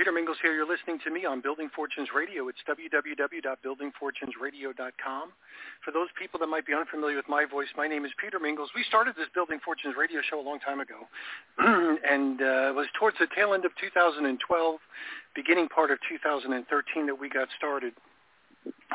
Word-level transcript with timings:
Peter 0.00 0.16
Mingils 0.16 0.40
here. 0.40 0.54
You're 0.54 0.64
listening 0.64 0.98
to 1.04 1.10
me 1.10 1.26
on 1.26 1.42
Building 1.42 1.68
Fortunes 1.76 2.08
Radio. 2.16 2.48
It's 2.48 2.60
www.buildingfortunesradio.com. 2.64 5.32
For 5.84 5.92
those 5.92 6.08
people 6.18 6.40
that 6.40 6.46
might 6.46 6.64
be 6.64 6.72
unfamiliar 6.72 7.16
with 7.16 7.28
my 7.28 7.44
voice, 7.44 7.68
my 7.76 7.86
name 7.86 8.06
is 8.06 8.12
Peter 8.18 8.40
Mingils. 8.40 8.68
We 8.74 8.82
started 8.88 9.14
this 9.14 9.26
Building 9.34 9.60
Fortunes 9.62 9.96
Radio 9.98 10.22
show 10.24 10.40
a 10.40 10.42
long 10.46 10.58
time 10.58 10.80
ago, 10.80 11.06
and 11.58 12.40
uh, 12.40 12.72
it 12.72 12.74
was 12.74 12.86
towards 12.98 13.18
the 13.20 13.26
tail 13.36 13.52
end 13.52 13.66
of 13.66 13.72
2012, 13.76 14.80
beginning 15.34 15.68
part 15.68 15.90
of 15.90 15.98
2013 16.08 17.04
that 17.04 17.20
we 17.20 17.28
got 17.28 17.48
started 17.58 17.92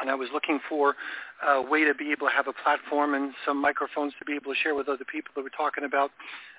and 0.01 0.09
I 0.09 0.15
was 0.15 0.29
looking 0.33 0.59
for 0.69 0.95
a 1.43 1.61
way 1.61 1.83
to 1.83 1.93
be 1.93 2.11
able 2.11 2.27
to 2.27 2.33
have 2.33 2.47
a 2.47 2.53
platform 2.63 3.13
and 3.13 3.33
some 3.45 3.59
microphones 3.59 4.13
to 4.19 4.25
be 4.25 4.33
able 4.33 4.53
to 4.53 4.59
share 4.59 4.75
with 4.75 4.87
other 4.87 5.05
people 5.05 5.31
that 5.35 5.43
we're 5.43 5.49
talking 5.49 5.83
about 5.83 6.11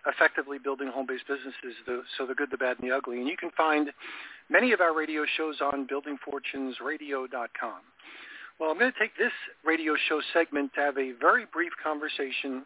effectively 0.06 0.58
building 0.58 0.88
home-based 0.88 1.26
businesses, 1.26 1.76
the, 1.86 2.02
so 2.16 2.26
the 2.26 2.34
good, 2.34 2.50
the 2.50 2.56
bad, 2.56 2.78
and 2.78 2.88
the 2.88 2.94
ugly. 2.94 3.18
And 3.18 3.28
you 3.28 3.36
can 3.36 3.50
find 3.56 3.90
many 4.50 4.72
of 4.72 4.80
our 4.80 4.94
radio 4.94 5.24
shows 5.36 5.60
on 5.60 5.86
buildingfortunesradio.com. 5.88 7.80
Well, 8.58 8.70
I'm 8.70 8.78
going 8.78 8.92
to 8.92 8.98
take 8.98 9.16
this 9.18 9.32
radio 9.64 9.94
show 10.08 10.20
segment 10.32 10.72
to 10.74 10.80
have 10.80 10.96
a 10.96 11.12
very 11.20 11.44
brief 11.52 11.72
conversation 11.82 12.64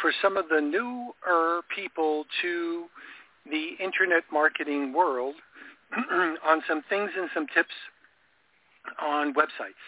for 0.00 0.12
some 0.22 0.36
of 0.36 0.46
the 0.48 0.60
newer 0.60 1.62
people 1.74 2.24
to 2.42 2.84
the 3.50 3.70
internet 3.82 4.24
marketing 4.32 4.92
world 4.92 5.34
on 6.12 6.62
some 6.68 6.82
things 6.88 7.10
and 7.16 7.28
some 7.34 7.46
tips 7.54 7.74
on 9.00 9.34
websites. 9.34 9.80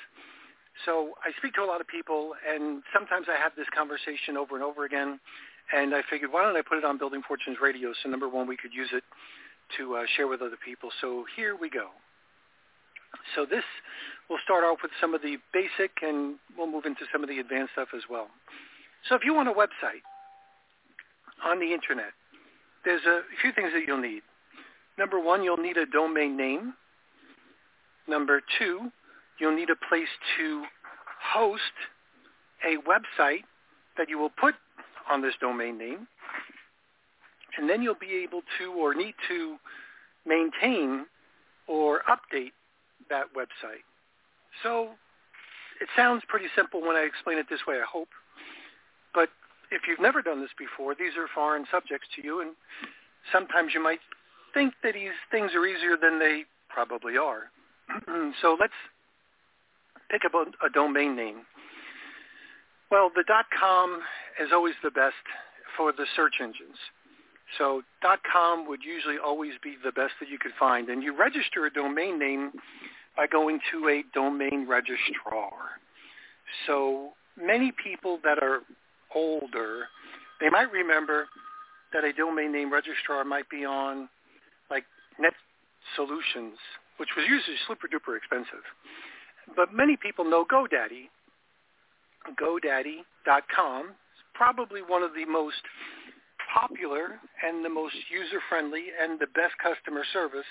So 0.85 1.15
I 1.25 1.33
speak 1.39 1.55
to 1.55 1.63
a 1.63 1.69
lot 1.69 1.81
of 1.81 1.89
people, 1.89 2.35
and 2.47 2.83
sometimes 2.93 3.27
I 3.29 3.41
have 3.41 3.53
this 3.57 3.67
conversation 3.75 4.37
over 4.37 4.55
and 4.55 4.65
over 4.65 4.85
again. 4.85 5.19
And 5.73 5.95
I 5.95 6.03
figured, 6.09 6.31
why 6.33 6.45
don't 6.45 6.57
I 6.57 6.63
put 6.63 6.79
it 6.79 6.85
on 6.85 6.99
Building 6.99 7.23
Fortunes 7.27 7.59
Radio? 7.61 7.93
So 8.03 8.09
number 8.09 8.29
one, 8.29 8.47
we 8.47 8.57
could 8.57 8.73
use 8.73 8.91
it 8.93 9.03
to 9.79 9.97
uh, 9.97 10.05
share 10.17 10.29
with 10.29 10.41
other 10.43 10.59
people. 10.63 10.91
So 11.01 11.25
here 11.35 11.57
we 11.57 11.71
go. 11.71 11.89
So 13.35 13.47
this, 13.47 13.65
we'll 14.29 14.39
start 14.45 14.63
off 14.63 14.79
with 14.83 14.93
some 15.01 15.15
of 15.15 15.23
the 15.23 15.39
basic, 15.53 15.91
and 16.03 16.37
we'll 16.57 16.71
move 16.71 16.85
into 16.85 17.05
some 17.11 17.23
of 17.23 17.29
the 17.29 17.39
advanced 17.39 17.73
stuff 17.73 17.89
as 17.97 18.03
well. 18.09 18.29
So 19.09 19.15
if 19.17 19.23
you 19.25 19.35
want 19.35 19.49
a 19.49 19.53
website 19.53 20.05
on 21.45 21.59
the 21.59 21.73
internet, 21.73 22.13
there's 22.85 23.05
a 23.05 23.23
few 23.43 23.53
things 23.53 23.71
that 23.73 23.83
you'll 23.87 24.01
need. 24.01 24.23
Number 24.99 25.19
one, 25.19 25.43
you'll 25.43 25.57
need 25.57 25.77
a 25.77 25.87
domain 25.87 26.37
name. 26.37 26.75
Number 28.09 28.41
two, 28.59 28.93
you'll 29.39 29.57
need 29.57 29.71
a 29.71 29.77
place 29.89 30.09
to 30.39 30.65
host 31.33 31.63
a 32.65 32.77
website 32.89 33.45
that 33.97 34.09
you 34.09 34.19
will 34.19 34.31
put 34.31 34.55
on 35.11 35.23
this 35.23 35.35
domain 35.41 35.79
name. 35.79 36.07
And 37.59 37.69
then 37.71 37.83
you'll 37.83 37.95
be 37.95 38.23
able 38.23 38.43
to 38.59 38.73
or 38.73 38.95
need 38.95 39.15
to 39.29 39.57
maintain 40.27 41.07
or 41.67 42.03
update 42.09 42.53
that 43.09 43.27
website. 43.35 43.85
So 44.63 44.91
it 45.81 45.89
sounds 45.97 46.23
pretty 46.29 46.47
simple 46.55 46.81
when 46.81 46.97
I 46.97 47.01
explain 47.01 47.39
it 47.39 47.47
this 47.49 47.61
way, 47.67 47.77
I 47.77 47.85
hope. 47.91 48.09
But 49.15 49.29
if 49.71 49.83
you've 49.89 50.01
never 50.01 50.23
done 50.23 50.41
this 50.41 50.51
before, 50.59 50.95
these 50.95 51.17
are 51.17 51.27
foreign 51.35 51.65
subjects 51.71 52.09
to 52.17 52.23
you, 52.23 52.41
and 52.41 52.53
sometimes 53.33 53.73
you 53.75 53.83
might 53.83 54.01
think 54.55 54.75
that 54.83 54.95
these 54.95 55.17
things 55.31 55.53
are 55.55 55.67
easier 55.67 55.97
than 56.01 56.19
they 56.19 56.45
probably 56.69 57.17
are. 57.17 57.51
so 58.43 58.57
let's 58.59 58.73
pick 60.11 60.23
up 60.25 60.33
a, 60.35 60.67
a 60.67 60.71
domain 60.71 61.17
name. 61.17 61.43
Well, 62.91 63.11
the 63.15 63.25
.com 63.59 64.01
is 64.43 64.51
always 64.53 64.75
the 64.83 64.91
best 64.91 65.15
for 65.77 65.93
the 65.93 66.07
search 66.15 66.35
engines. 66.41 66.77
So 67.59 67.83
.com 68.33 68.69
would 68.69 68.81
usually 68.85 69.19
always 69.19 69.53
be 69.63 69.77
the 69.85 69.93
best 69.93 70.15
that 70.21 70.29
you 70.29 70.39
could 70.39 70.53
find. 70.59 70.89
And 70.89 71.03
you 71.03 71.17
register 71.17 71.67
a 71.67 71.71
domain 71.71 72.19
name 72.19 72.53
by 73.17 73.27
going 73.27 73.61
to 73.73 73.89
a 73.89 74.05
domain 74.15 74.67
registrar. 74.69 75.53
So 76.67 77.13
many 77.37 77.73
people 77.83 78.19
that 78.25 78.39
are 78.39 78.61
older, 79.15 79.87
they 80.41 80.51
might 80.51 80.71
remember 80.71 81.27
that 81.93 82.05
a 82.05 82.13
domain 82.13 82.53
name 82.53 82.73
registrar 82.73 83.25
might 83.25 83.49
be 83.49 83.65
on 83.65 84.09
like 84.71 84.85
Net 85.19 85.33
Solutions 85.95 86.59
which 86.97 87.11
was 87.17 87.25
usually 87.29 87.57
super 87.69 87.89
duper 87.89 88.17
expensive. 88.17 88.65
But 89.55 89.73
many 89.73 89.97
people 89.97 90.25
know 90.25 90.45
GoDaddy. 90.45 91.09
GoDaddy.com 92.41 93.87
is 93.87 94.23
probably 94.35 94.81
one 94.83 95.03
of 95.03 95.15
the 95.15 95.25
most 95.25 95.63
popular 96.53 97.21
and 97.45 97.65
the 97.65 97.69
most 97.69 97.95
user-friendly 98.11 98.85
and 99.01 99.21
the 99.21 99.27
best 99.29 99.55
customer 99.63 100.03
service 100.13 100.49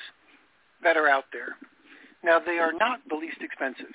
that 0.83 0.97
are 0.97 1.07
out 1.07 1.25
there. 1.33 1.56
Now, 2.23 2.39
they 2.39 2.57
are 2.57 2.73
not 2.73 3.00
the 3.09 3.16
least 3.16 3.38
expensive, 3.41 3.94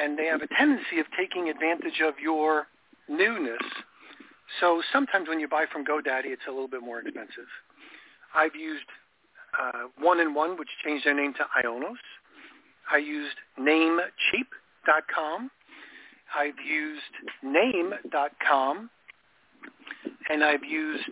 and 0.00 0.18
they 0.18 0.26
have 0.26 0.42
a 0.42 0.48
tendency 0.58 1.00
of 1.00 1.06
taking 1.18 1.48
advantage 1.48 2.00
of 2.04 2.14
your 2.22 2.66
newness. 3.08 3.62
So 4.60 4.82
sometimes 4.92 5.28
when 5.28 5.40
you 5.40 5.48
buy 5.48 5.64
from 5.70 5.84
GoDaddy, 5.84 6.26
it's 6.26 6.42
a 6.48 6.50
little 6.50 6.68
bit 6.68 6.82
more 6.82 7.00
expensive. 7.00 7.48
I've 8.34 8.54
used 8.54 8.86
uh, 9.60 9.88
One 9.98 10.20
and 10.20 10.34
One, 10.34 10.56
which 10.58 10.68
changed 10.84 11.06
their 11.06 11.14
name 11.14 11.34
to 11.34 11.44
Ionos. 11.62 12.00
I 12.90 12.98
used 12.98 13.36
Namecheap.com. 13.58 15.50
I've 16.34 16.58
used 16.66 17.02
Name.com, 17.42 18.90
and 20.30 20.42
I've 20.44 20.64
used 20.64 21.10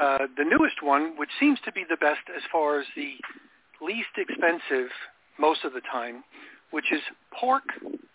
uh, 0.00 0.26
the 0.36 0.44
newest 0.44 0.82
one, 0.82 1.14
which 1.16 1.30
seems 1.38 1.58
to 1.64 1.72
be 1.72 1.84
the 1.88 1.96
best 1.96 2.20
as 2.34 2.42
far 2.50 2.80
as 2.80 2.86
the 2.96 3.14
least 3.80 4.08
expensive 4.16 4.90
most 5.38 5.64
of 5.64 5.72
the 5.72 5.80
time, 5.80 6.24
which 6.70 6.92
is 6.92 7.00
Porkbun.com. 7.40 8.06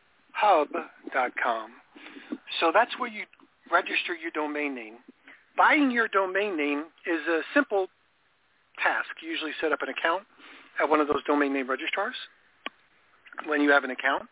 So 2.59 2.71
that's 2.73 2.97
where 2.99 3.09
you 3.09 3.23
register 3.71 4.13
your 4.13 4.31
domain 4.31 4.75
name. 4.75 4.95
Buying 5.57 5.91
your 5.91 6.07
domain 6.07 6.57
name 6.57 6.85
is 7.07 7.27
a 7.27 7.41
simple 7.53 7.87
task. 8.81 9.09
You 9.21 9.29
usually 9.29 9.51
set 9.61 9.71
up 9.71 9.81
an 9.81 9.89
account 9.89 10.23
at 10.81 10.89
one 10.89 10.99
of 10.99 11.07
those 11.07 11.23
domain 11.25 11.53
name 11.53 11.69
registrars. 11.69 12.15
When 13.45 13.61
you 13.61 13.71
have 13.71 13.83
an 13.83 13.91
account, 13.91 14.23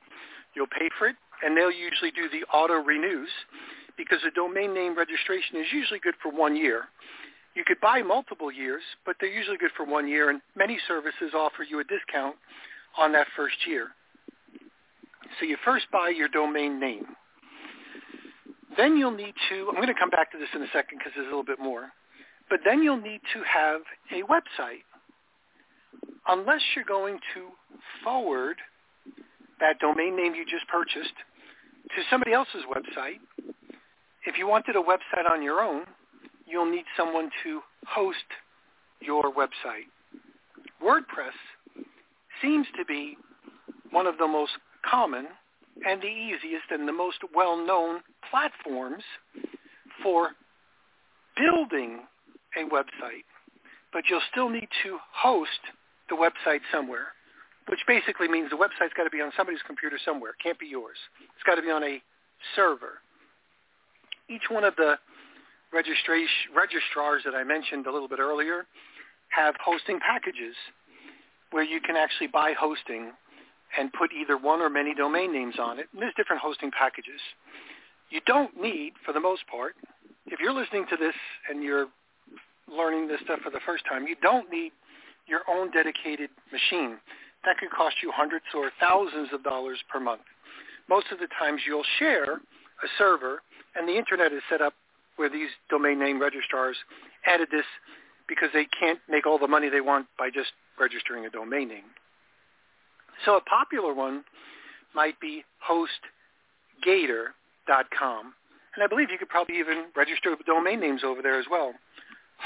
you'll 0.56 0.68
pay 0.68 0.90
for 0.98 1.08
it, 1.08 1.16
and 1.44 1.56
they'll 1.56 1.72
usually 1.72 2.12
do 2.12 2.30
the 2.30 2.46
auto 2.56 2.76
renews 2.76 3.30
because 3.98 4.20
a 4.26 4.32
domain 4.32 4.74
name 4.74 4.98
registration 4.98 5.58
is 5.58 5.68
usually 5.74 6.00
good 6.00 6.16
for 6.22 6.32
one 6.32 6.56
year. 6.56 6.86
You 7.56 7.64
could 7.66 7.80
buy 7.82 8.02
multiple 8.02 8.52
years, 8.52 8.82
but 9.06 9.16
they're 9.20 9.32
usually 9.32 9.58
good 9.58 9.72
for 9.76 9.86
one 9.86 10.08
year, 10.08 10.30
and 10.30 10.42
many 10.56 10.78
services 10.88 11.34
offer 11.36 11.64
you 11.64 11.80
a 11.80 11.84
discount 11.84 12.36
on 12.98 13.12
that 13.12 13.28
first 13.36 13.68
year. 13.68 13.90
So 15.40 15.46
you 15.46 15.58
first 15.64 15.86
buy 15.92 16.10
your 16.10 16.28
domain 16.28 16.80
name. 16.80 17.06
Then 18.78 18.96
you'll 18.98 19.16
need 19.16 19.34
to, 19.50 19.68
I'm 19.70 19.76
going 19.76 19.88
to 19.88 20.00
come 20.00 20.10
back 20.10 20.32
to 20.32 20.38
this 20.38 20.48
in 20.56 20.62
a 20.62 20.68
second 20.74 21.00
because 21.00 21.12
there's 21.16 21.28
a 21.28 21.30
little 21.30 21.44
bit 21.44 21.60
more. 21.60 21.90
But 22.50 22.60
then 22.66 22.82
you'll 22.82 23.02
need 23.02 23.22
to 23.34 23.44
have 23.44 23.82
a 24.12 24.24
website. 24.28 24.84
Unless 26.28 26.62
you're 26.76 26.86
going 26.86 27.20
to 27.34 27.50
forward 28.04 28.58
that 29.62 29.80
domain 29.80 30.18
name 30.18 30.34
you 30.36 30.44
just 30.44 30.68
purchased 30.68 31.14
to 31.96 32.02
somebody 32.10 32.34
else's 32.34 32.64
website, 32.70 33.20
if 34.26 34.38
you 34.38 34.48
wanted 34.48 34.76
a 34.76 34.80
website 34.80 35.30
on 35.30 35.42
your 35.42 35.62
own, 35.62 35.84
you'll 36.46 36.70
need 36.70 36.86
someone 36.98 37.30
to 37.44 37.62
host 37.88 38.18
your 39.00 39.24
website. 39.34 39.88
WordPress 40.84 41.38
seems 42.42 42.68
to 42.78 42.86
be 42.86 43.18
one 43.92 44.08
of 44.08 44.18
the 44.18 44.28
most 44.28 44.52
common 44.90 45.28
and 45.88 46.02
the 46.02 46.08
easiest 46.08 46.66
and 46.72 46.88
the 46.88 46.94
most 46.94 47.18
well-known 47.34 48.02
platforms 48.30 49.04
for 50.04 50.30
building 51.38 52.02
a 52.58 52.70
website, 52.70 53.26
but 53.94 54.04
you'll 54.10 54.22
still 54.32 54.50
need 54.50 54.68
to 54.84 54.98
host 55.14 55.50
the 56.10 56.16
website 56.16 56.60
somewhere, 56.72 57.08
which 57.68 57.80
basically 57.88 58.28
means 58.28 58.50
the 58.50 58.58
website's 58.58 58.94
got 58.96 59.04
to 59.04 59.10
be 59.10 59.22
on 59.22 59.32
somebody's 59.38 59.62
computer 59.66 59.98
somewhere. 60.04 60.32
It 60.32 60.44
can't 60.44 60.60
be 60.60 60.68
yours. 60.68 60.98
It's 61.22 61.44
got 61.46 61.56
to 61.56 61.62
be 61.62 61.70
on 61.70 61.84
a 61.84 62.02
server. 62.56 63.00
Each 64.30 64.50
one 64.50 64.64
of 64.64 64.76
the 64.76 64.96
registration, 65.74 66.56
registrars 66.56 67.22
that 67.26 67.36
I 67.36 67.44
mentioned 67.44 67.88
a 67.88 67.92
little 67.92 68.08
bit 68.08 68.20
earlier 68.20 68.66
have 69.30 69.56
hosting 69.64 70.00
packages 70.00 70.56
where 71.52 71.64
you 71.64 71.80
can 71.82 71.96
actually 71.96 72.28
buy 72.28 72.54
hosting 72.58 73.12
and 73.78 73.92
put 73.94 74.12
either 74.12 74.38
one 74.38 74.60
or 74.60 74.70
many 74.70 74.94
domain 74.94 75.32
names 75.32 75.56
on 75.60 75.80
it. 75.80 75.88
And 75.94 76.02
there's 76.02 76.14
different 76.16 76.42
hosting 76.42 76.72
packages. 76.72 77.20
You 78.10 78.20
don't 78.26 78.60
need, 78.62 78.94
for 79.06 79.14
the 79.14 79.20
most 79.20 79.48
part, 79.48 79.76
if 80.26 80.40
you're 80.40 80.54
listening 80.54 80.86
to 80.90 80.98
this 80.98 81.16
and 81.50 81.64
you're 81.64 81.88
learning 82.68 83.08
this 83.08 83.20
stuff 83.24 83.40
for 83.44 83.50
the 83.50 83.62
first 83.66 83.86
time, 83.88 84.08
you 84.08 84.16
don't 84.22 84.50
need 84.50 84.72
your 85.28 85.42
own 85.50 85.72
dedicated 85.72 86.30
machine. 86.52 86.98
That 87.46 87.58
could 87.58 87.72
cost 87.72 87.96
you 88.04 88.12
hundreds 88.14 88.46
or 88.54 88.72
thousands 88.80 89.30
of 89.34 89.44
dollars 89.44 89.80
per 89.92 90.00
month. 90.00 90.22
Most 90.90 91.08
of 91.12 91.20
the 91.20 91.28
times 91.40 91.62
you'll 91.66 91.86
share 92.00 92.36
a 92.36 92.88
server, 92.98 93.42
and 93.76 93.88
the 93.88 93.98
internet 93.98 94.32
is 94.32 94.42
set 94.50 94.62
up 94.62 94.74
where 95.16 95.30
these 95.30 95.50
domain 95.70 96.00
name 96.00 96.22
registrars 96.22 96.78
added 97.26 97.50
this 97.52 97.66
because 98.28 98.50
they 98.54 98.66
can't 98.80 99.00
make 99.10 99.26
all 99.26 99.38
the 99.38 99.48
money 99.48 99.70
they 99.70 99.82
want 99.82 100.08
by 100.18 100.30
just 100.30 100.52
registering 100.80 101.26
a 101.26 101.30
domain 101.30 101.68
name. 101.68 101.84
So 103.26 103.38
a 103.38 103.42
popular 103.42 103.94
one 103.94 104.24
might 104.96 105.20
be 105.20 105.44
HostGator.com. 106.86 108.34
And 108.74 108.84
I 108.84 108.88
believe 108.88 109.12
you 109.12 109.18
could 109.18 109.30
probably 109.30 109.60
even 109.60 109.86
register 109.96 110.36
domain 110.46 110.80
names 110.80 111.04
over 111.04 111.22
there 111.22 111.38
as 111.40 111.46
well. 111.52 111.74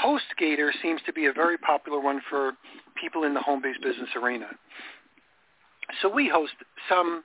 HostGator 0.02 0.70
seems 0.82 1.00
to 1.06 1.12
be 1.12 1.26
a 1.26 1.32
very 1.32 1.58
popular 1.58 2.00
one 2.00 2.20
for 2.28 2.52
people 3.00 3.24
in 3.24 3.34
the 3.34 3.40
home-based 3.40 3.82
business 3.82 4.10
arena. 4.20 4.46
So 6.02 6.08
we 6.12 6.28
host 6.28 6.52
some 6.88 7.22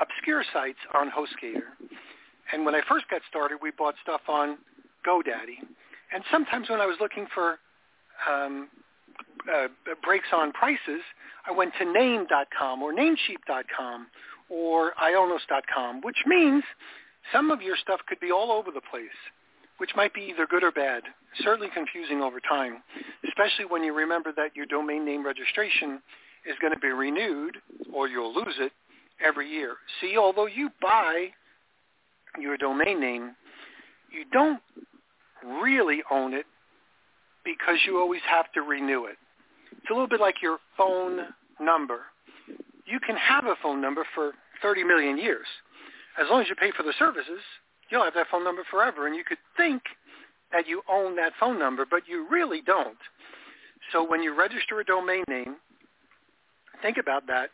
obscure 0.00 0.44
sites 0.52 0.78
on 0.94 1.10
HostGator. 1.10 1.88
And 2.52 2.64
when 2.64 2.74
I 2.74 2.80
first 2.88 3.06
got 3.10 3.22
started, 3.28 3.58
we 3.62 3.70
bought 3.76 3.94
stuff 4.02 4.22
on 4.28 4.58
GoDaddy. 5.06 5.64
And 6.12 6.24
sometimes 6.30 6.68
when 6.68 6.80
I 6.80 6.86
was 6.86 6.96
looking 7.00 7.26
for 7.32 7.58
um, 8.30 8.68
uh, 9.52 9.68
breaks 10.02 10.28
on 10.32 10.52
prices, 10.52 11.02
I 11.46 11.52
went 11.52 11.72
to 11.78 11.90
name.com 11.90 12.82
or 12.82 12.92
namecheap.com 12.92 14.06
or 14.48 14.92
ionos.com, 15.00 16.00
which 16.02 16.18
means 16.26 16.64
some 17.32 17.50
of 17.50 17.62
your 17.62 17.76
stuff 17.76 18.00
could 18.08 18.20
be 18.20 18.32
all 18.32 18.50
over 18.50 18.70
the 18.70 18.80
place, 18.80 19.08
which 19.80 19.96
might 19.96 20.12
be 20.12 20.20
either 20.20 20.46
good 20.46 20.62
or 20.62 20.70
bad, 20.70 21.02
certainly 21.42 21.68
confusing 21.72 22.20
over 22.20 22.38
time, 22.38 22.82
especially 23.26 23.64
when 23.64 23.82
you 23.82 23.94
remember 23.94 24.30
that 24.36 24.54
your 24.54 24.66
domain 24.66 25.06
name 25.06 25.24
registration 25.24 26.02
is 26.44 26.54
going 26.60 26.74
to 26.74 26.78
be 26.78 26.88
renewed 26.88 27.56
or 27.90 28.06
you'll 28.06 28.34
lose 28.34 28.56
it 28.58 28.72
every 29.24 29.48
year. 29.48 29.76
See, 30.02 30.18
although 30.18 30.46
you 30.46 30.68
buy 30.82 31.28
your 32.38 32.58
domain 32.58 33.00
name, 33.00 33.34
you 34.12 34.24
don't 34.30 34.60
really 35.62 36.02
own 36.10 36.34
it 36.34 36.44
because 37.42 37.78
you 37.86 37.98
always 37.98 38.20
have 38.28 38.52
to 38.52 38.60
renew 38.60 39.06
it. 39.06 39.16
It's 39.72 39.90
a 39.90 39.94
little 39.94 40.08
bit 40.08 40.20
like 40.20 40.42
your 40.42 40.58
phone 40.76 41.20
number. 41.58 42.00
You 42.84 43.00
can 43.00 43.16
have 43.16 43.46
a 43.46 43.54
phone 43.62 43.80
number 43.80 44.04
for 44.14 44.32
30 44.60 44.84
million 44.84 45.16
years. 45.16 45.46
As 46.20 46.26
long 46.30 46.42
as 46.42 46.50
you 46.50 46.54
pay 46.54 46.70
for 46.76 46.82
the 46.82 46.92
services, 46.98 47.40
you'll 47.90 48.04
have 48.04 48.14
that 48.14 48.26
phone 48.30 48.44
number 48.44 48.62
forever. 48.70 49.06
And 49.06 49.16
you 49.16 49.24
could 49.24 49.38
think 49.56 49.82
that 50.52 50.66
you 50.66 50.82
own 50.90 51.16
that 51.16 51.32
phone 51.38 51.58
number, 51.58 51.86
but 51.88 52.02
you 52.08 52.26
really 52.30 52.60
don't. 52.60 52.98
So 53.92 54.08
when 54.08 54.22
you 54.22 54.36
register 54.36 54.80
a 54.80 54.84
domain 54.84 55.24
name, 55.28 55.56
think 56.82 56.96
about 56.96 57.26
that, 57.26 57.50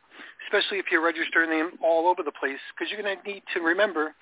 especially 0.46 0.78
if 0.78 0.86
you're 0.90 1.04
registering 1.04 1.50
them 1.50 1.72
all 1.82 2.08
over 2.08 2.22
the 2.22 2.32
place, 2.32 2.58
because 2.74 2.90
you're 2.90 3.02
going 3.02 3.16
to 3.16 3.28
need 3.28 3.42
to 3.54 3.60
remember 3.60 4.14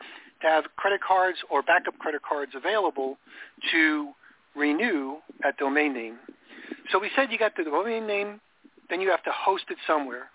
to 0.43 0.47
have 0.49 0.65
credit 0.77 1.01
cards 1.07 1.39
or 1.51 1.63
backup 1.63 1.99
credit 1.99 2.23
cards 2.27 2.53
available 2.55 3.17
to 3.73 4.11
renew 4.57 5.17
that 5.43 5.57
domain 5.57 5.93
name. 5.93 6.17
So 6.91 6.99
we 6.99 7.11
said 7.17 7.29
you 7.31 7.39
got 7.39 7.57
the 7.57 7.65
domain 7.65 8.07
name, 8.07 8.41
then 8.91 9.01
you 9.01 9.11
have 9.11 9.23
to 9.25 9.33
host 9.33 9.65
it 9.71 9.79
somewhere. 9.87 10.27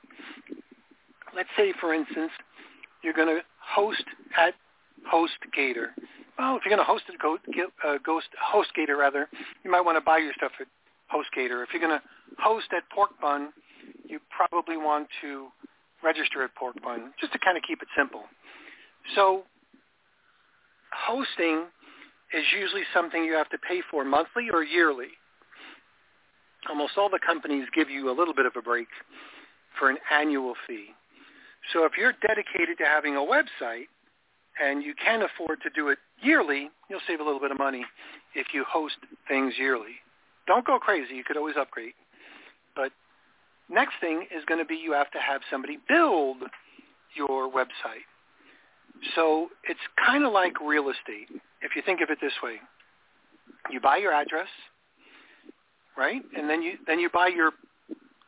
Let's 1.36 1.50
say, 1.56 1.74
for 1.80 1.94
instance, 1.94 2.32
you're 3.04 3.14
going 3.14 3.28
to 3.28 3.42
host 3.62 4.04
at 4.38 4.54
HostGator. 5.08 5.96
Well, 6.38 6.56
if 6.56 6.64
you're 6.66 6.76
going 6.76 6.80
to 6.80 6.84
host 6.84 7.04
it, 7.10 7.20
go, 7.20 7.38
uh, 7.88 7.98
ghost, 8.04 8.28
HostGator 8.40 8.98
rather, 8.98 9.28
you 9.64 9.72
might 9.72 9.82
want 9.82 9.98
to 9.98 10.02
buy 10.02 10.18
your 10.18 10.34
stuff 10.36 10.52
at 10.60 10.68
HostGator. 11.14 11.64
If 11.64 11.70
you're 11.74 11.82
going 11.82 12.00
to 12.00 12.04
host 12.38 12.68
at 12.76 12.84
pork 12.94 13.12
bun, 13.22 13.52
you 14.08 14.20
probably 14.30 14.78
want 14.78 15.08
to 15.22 15.48
register 16.04 16.44
at 16.44 16.52
Porkbun 16.56 17.12
just 17.20 17.34
to 17.34 17.40
kind 17.40 17.58
of 17.58 17.64
keep 17.68 17.82
it 17.82 17.88
simple. 17.96 18.24
So 19.16 19.44
hosting 20.92 21.66
is 22.34 22.44
usually 22.58 22.84
something 22.94 23.24
you 23.24 23.34
have 23.34 23.50
to 23.50 23.58
pay 23.58 23.82
for 23.90 24.04
monthly 24.04 24.48
or 24.52 24.64
yearly. 24.64 25.14
Almost 26.70 26.94
all 26.98 27.10
the 27.10 27.20
companies 27.26 27.66
give 27.74 27.90
you 27.90 28.10
a 28.10 28.16
little 28.16 28.34
bit 28.34 28.46
of 28.46 28.54
a 28.58 28.62
break 28.62 28.88
for 29.78 29.90
an 29.90 29.98
annual 30.12 30.54
fee. 30.68 30.88
So 31.74 31.86
if 31.86 31.94
you're 31.98 32.14
dedicated 32.26 32.78
to 32.80 32.86
having 32.86 33.16
a 33.16 33.20
website 33.20 33.88
and 34.60 34.84
you 34.84 34.94
can 34.94 35.22
afford 35.22 35.62
to 35.62 35.70
do 35.76 35.90
it 35.90 35.98
yearly, 36.22 36.70
you'll 36.90 37.00
save 37.08 37.20
a 37.20 37.24
little 37.24 37.40
bit 37.40 37.52
of 37.52 37.58
money 37.58 37.86
if 38.36 38.48
you 38.54 38.66
host 38.68 38.96
things 39.28 39.54
yearly. 39.58 39.96
Don't 40.48 40.66
go 40.66 40.80
crazy. 40.80 41.16
You 41.16 41.24
could 41.24 41.38
always 41.38 41.56
upgrade. 41.60 41.94
But 42.76 42.92
next 43.70 43.94
thing 44.02 44.26
is 44.36 44.44
going 44.46 44.60
to 44.60 44.66
be 44.66 44.76
you 44.76 44.94
have 44.94 45.12
to 45.12 45.20
have 45.20 45.42
somebody 45.50 45.78
build 45.88 46.38
your 47.16 47.50
website. 47.50 48.06
So 49.16 49.48
it's 49.64 49.80
kind 50.06 50.26
of 50.26 50.34
like 50.34 50.60
real 50.60 50.90
estate, 50.90 51.30
if 51.62 51.76
you 51.76 51.82
think 51.86 52.02
of 52.02 52.10
it 52.10 52.18
this 52.22 52.34
way. 52.44 52.56
You 53.72 53.80
buy 53.80 53.98
your 53.98 54.14
address, 54.14 54.48
right? 55.98 56.22
And 56.36 56.50
then 56.50 56.62
you 56.62 56.74
then 56.88 57.00
you 57.00 57.10
buy 57.10 57.28
your 57.28 57.52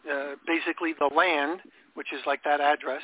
uh, 0.09 0.35
basically 0.47 0.93
the 0.99 1.09
land, 1.15 1.59
which 1.95 2.13
is 2.13 2.19
like 2.25 2.43
that 2.43 2.59
address, 2.61 3.03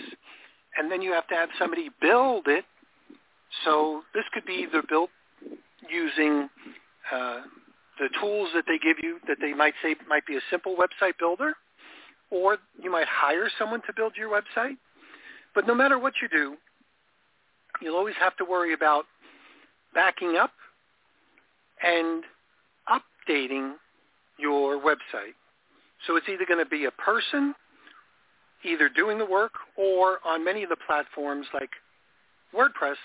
and 0.78 0.92
then 0.92 1.02
you 1.02 1.12
have 1.14 1.28
to 1.28 1.36
have 1.36 1.50
somebody 1.60 1.90
build 2.02 2.48
it. 2.48 2.66
So 3.66 4.02
this 4.14 4.24
could 4.34 4.46
be 4.46 4.66
either 4.68 4.84
built 4.88 5.10
using 5.90 6.50
uh, 7.12 7.42
the 8.00 8.10
tools 8.20 8.50
that 8.54 8.66
they 8.68 8.78
give 8.78 8.98
you 9.02 9.20
that 9.28 9.38
they 9.40 9.54
might 9.54 9.74
say 9.82 9.96
might 10.08 10.26
be 10.26 10.36
a 10.36 10.42
simple 10.50 10.76
website 10.76 11.18
builder, 11.20 11.54
or 12.30 12.58
you 12.82 12.92
might 12.92 13.08
hire 13.08 13.50
someone 13.58 13.82
to 13.88 13.94
build 13.96 14.14
your 14.16 14.30
website. 14.30 14.78
But 15.56 15.66
no 15.66 15.74
matter 15.74 15.98
what 15.98 16.14
you 16.22 16.28
do, 16.30 16.56
you'll 17.82 17.96
always 17.96 18.16
have 18.20 18.36
to 18.38 18.46
worry 18.46 18.74
about 18.74 19.06
backing 19.94 20.36
up 20.36 20.52
and 21.84 22.24
updating 22.90 23.74
your 24.38 24.80
website. 24.80 25.36
So 26.06 26.16
it's 26.16 26.28
either 26.30 26.46
going 26.46 26.64
to 26.64 26.70
be 26.70 26.86
a 26.86 26.92
person 26.92 27.56
either 28.64 28.90
doing 28.90 29.18
the 29.18 29.26
work 29.26 29.54
or 29.76 30.20
on 30.26 30.44
many 30.44 30.64
of 30.64 30.70
the 30.70 30.78
platforms 30.88 31.46
like 31.54 31.70
WordPress, 32.54 32.96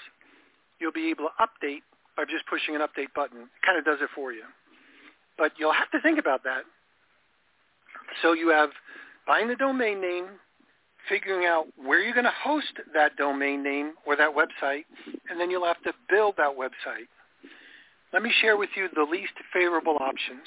you'll 0.82 0.92
be 0.92 1.08
able 1.10 1.30
to 1.30 1.34
update 1.38 1.86
by 2.16 2.24
just 2.24 2.44
pushing 2.50 2.74
an 2.74 2.82
update 2.82 3.14
button. 3.14 3.42
It 3.42 3.62
kind 3.64 3.78
of 3.78 3.84
does 3.84 3.98
it 4.02 4.10
for 4.14 4.32
you. 4.32 4.42
But 5.38 5.52
you'll 5.56 5.72
have 5.72 5.90
to 5.92 6.00
think 6.00 6.18
about 6.18 6.42
that. 6.44 6.62
So 8.20 8.32
you 8.32 8.50
have 8.50 8.70
buying 9.26 9.48
the 9.48 9.56
domain 9.56 10.00
name, 10.00 10.26
figuring 11.08 11.46
out 11.46 11.66
where 11.76 12.02
you're 12.02 12.14
going 12.14 12.24
to 12.24 12.42
host 12.42 12.74
that 12.92 13.16
domain 13.16 13.62
name 13.62 13.92
or 14.04 14.16
that 14.16 14.30
website, 14.34 14.84
and 15.30 15.40
then 15.40 15.50
you'll 15.50 15.64
have 15.64 15.82
to 15.84 15.92
build 16.10 16.34
that 16.36 16.52
website. 16.58 17.08
Let 18.12 18.22
me 18.22 18.32
share 18.42 18.56
with 18.58 18.70
you 18.76 18.88
the 18.94 19.04
least 19.10 19.32
favorable 19.52 19.96
options. 20.00 20.46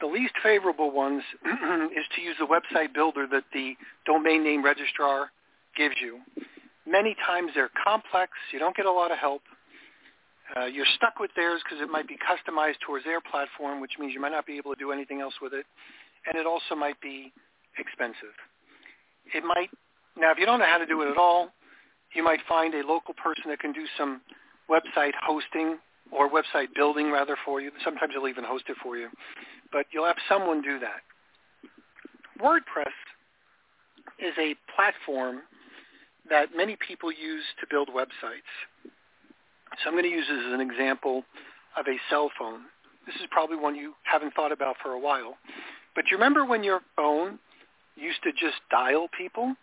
The 0.00 0.06
least 0.06 0.34
favorable 0.42 0.90
ones 0.90 1.22
is 1.44 2.06
to 2.14 2.22
use 2.22 2.36
the 2.38 2.46
website 2.46 2.94
builder 2.94 3.26
that 3.30 3.44
the 3.52 3.74
domain 4.06 4.44
name 4.44 4.64
registrar 4.64 5.30
gives 5.76 5.96
you. 6.00 6.20
Many 6.88 7.14
times 7.26 7.50
they're 7.54 7.70
complex. 7.84 8.32
You 8.52 8.58
don't 8.58 8.74
get 8.74 8.86
a 8.86 8.92
lot 8.92 9.12
of 9.12 9.18
help. 9.18 9.42
Uh, 10.56 10.64
you're 10.64 10.88
stuck 10.96 11.20
with 11.20 11.30
theirs 11.36 11.60
because 11.62 11.82
it 11.82 11.90
might 11.90 12.08
be 12.08 12.16
customized 12.16 12.80
towards 12.86 13.04
their 13.04 13.20
platform, 13.20 13.80
which 13.82 13.92
means 14.00 14.14
you 14.14 14.20
might 14.20 14.32
not 14.32 14.46
be 14.46 14.56
able 14.56 14.72
to 14.72 14.78
do 14.78 14.92
anything 14.92 15.20
else 15.20 15.34
with 15.42 15.52
it. 15.52 15.66
And 16.26 16.36
it 16.36 16.46
also 16.46 16.74
might 16.74 16.98
be 17.02 17.32
expensive 17.78 18.32
it 19.34 19.44
might, 19.44 19.70
now 20.16 20.32
if 20.32 20.38
you 20.38 20.46
don't 20.46 20.58
know 20.58 20.66
how 20.66 20.78
to 20.78 20.86
do 20.86 21.02
it 21.02 21.10
at 21.10 21.16
all, 21.16 21.50
you 22.14 22.22
might 22.22 22.40
find 22.48 22.74
a 22.74 22.86
local 22.86 23.14
person 23.14 23.44
that 23.48 23.60
can 23.60 23.72
do 23.72 23.84
some 23.96 24.20
website 24.70 25.12
hosting 25.22 25.78
or 26.10 26.30
website 26.30 26.68
building 26.74 27.10
rather 27.10 27.36
for 27.44 27.60
you. 27.60 27.70
Sometimes 27.84 28.12
they'll 28.14 28.28
even 28.28 28.44
host 28.44 28.64
it 28.68 28.76
for 28.82 28.96
you. 28.96 29.08
But 29.72 29.86
you'll 29.92 30.06
have 30.06 30.16
someone 30.28 30.62
do 30.62 30.78
that. 30.78 31.02
WordPress 32.40 32.94
is 34.18 34.32
a 34.38 34.54
platform 34.74 35.40
that 36.30 36.56
many 36.56 36.76
people 36.76 37.10
use 37.10 37.44
to 37.60 37.66
build 37.70 37.88
websites. 37.88 38.48
So 39.82 39.88
I'm 39.88 39.92
going 39.92 40.04
to 40.04 40.10
use 40.10 40.26
this 40.28 40.42
as 40.46 40.52
an 40.52 40.60
example 40.60 41.24
of 41.76 41.86
a 41.86 41.96
cell 42.10 42.30
phone. 42.38 42.62
This 43.06 43.16
is 43.16 43.28
probably 43.30 43.56
one 43.56 43.74
you 43.74 43.94
haven't 44.02 44.34
thought 44.34 44.52
about 44.52 44.76
for 44.82 44.92
a 44.92 44.98
while. 44.98 45.36
But 45.94 46.04
you 46.10 46.16
remember 46.16 46.44
when 46.44 46.62
your 46.62 46.80
phone 46.96 47.38
used 47.96 48.22
to 48.22 48.32
just 48.32 48.56
dial 48.70 49.08
people. 49.16 49.54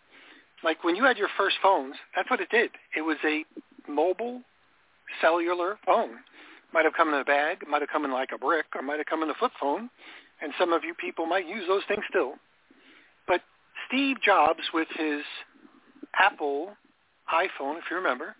Like 0.64 0.84
when 0.84 0.96
you 0.96 1.04
had 1.04 1.16
your 1.16 1.28
first 1.36 1.56
phones, 1.62 1.94
that's 2.14 2.30
what 2.30 2.40
it 2.40 2.48
did. 2.50 2.70
It 2.96 3.02
was 3.02 3.16
a 3.24 3.44
mobile 3.90 4.42
cellular 5.20 5.78
phone. 5.84 6.16
Might 6.72 6.84
have 6.84 6.94
come 6.94 7.08
in 7.08 7.14
a 7.14 7.24
bag, 7.24 7.58
might 7.68 7.82
have 7.82 7.88
come 7.90 8.04
in 8.04 8.12
like 8.12 8.30
a 8.34 8.38
brick, 8.38 8.66
or 8.74 8.82
might 8.82 8.98
have 8.98 9.06
come 9.06 9.22
in 9.22 9.30
a 9.30 9.34
flip 9.34 9.52
phone. 9.60 9.88
And 10.42 10.52
some 10.58 10.72
of 10.72 10.84
you 10.84 10.94
people 10.94 11.26
might 11.26 11.46
use 11.46 11.64
those 11.68 11.82
things 11.88 12.04
still. 12.08 12.34
But 13.26 13.40
Steve 13.88 14.16
Jobs 14.22 14.62
with 14.74 14.88
his 14.96 15.22
Apple 16.18 16.76
iPhone, 17.32 17.78
if 17.78 17.84
you 17.90 17.96
remember, 17.96 18.36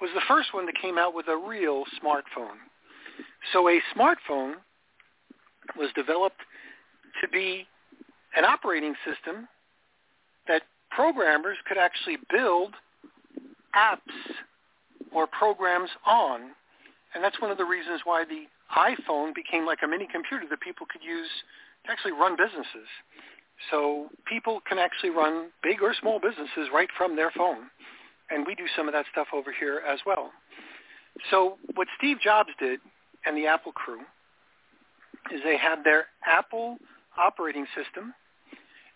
was 0.00 0.10
the 0.14 0.22
first 0.28 0.54
one 0.54 0.66
that 0.66 0.74
came 0.80 0.96
out 0.98 1.14
with 1.14 1.26
a 1.28 1.36
real 1.36 1.84
smartphone. 2.02 2.56
So 3.52 3.68
a 3.68 3.80
smartphone 3.96 4.54
was 5.76 5.90
developed 5.94 6.40
to 7.20 7.28
be 7.28 7.66
an 8.36 8.44
operating 8.44 8.94
system 9.04 9.48
that 10.46 10.62
programmers 10.90 11.56
could 11.66 11.78
actually 11.78 12.16
build 12.30 12.74
apps 13.74 13.98
or 15.12 15.26
programs 15.26 15.90
on. 16.06 16.52
And 17.14 17.24
that's 17.24 17.40
one 17.40 17.50
of 17.50 17.58
the 17.58 17.64
reasons 17.64 18.02
why 18.04 18.24
the 18.24 18.44
iPhone 18.76 19.34
became 19.34 19.66
like 19.66 19.78
a 19.84 19.88
mini 19.88 20.06
computer 20.10 20.44
that 20.48 20.60
people 20.60 20.86
could 20.90 21.02
use 21.02 21.28
to 21.84 21.92
actually 21.92 22.12
run 22.12 22.36
businesses. 22.36 22.88
So 23.70 24.08
people 24.26 24.60
can 24.68 24.78
actually 24.78 25.10
run 25.10 25.50
big 25.62 25.82
or 25.82 25.94
small 26.00 26.20
businesses 26.20 26.70
right 26.72 26.88
from 26.96 27.16
their 27.16 27.30
phone. 27.36 27.70
And 28.30 28.46
we 28.46 28.54
do 28.54 28.64
some 28.76 28.88
of 28.88 28.94
that 28.94 29.06
stuff 29.10 29.28
over 29.32 29.52
here 29.58 29.82
as 29.88 29.98
well. 30.06 30.30
So 31.30 31.58
what 31.74 31.88
Steve 31.96 32.18
Jobs 32.22 32.50
did 32.60 32.80
and 33.26 33.36
the 33.36 33.46
Apple 33.46 33.72
crew 33.72 34.00
is 35.32 35.40
they 35.44 35.56
had 35.56 35.82
their 35.84 36.06
Apple 36.26 36.78
operating 37.18 37.66
system, 37.74 38.14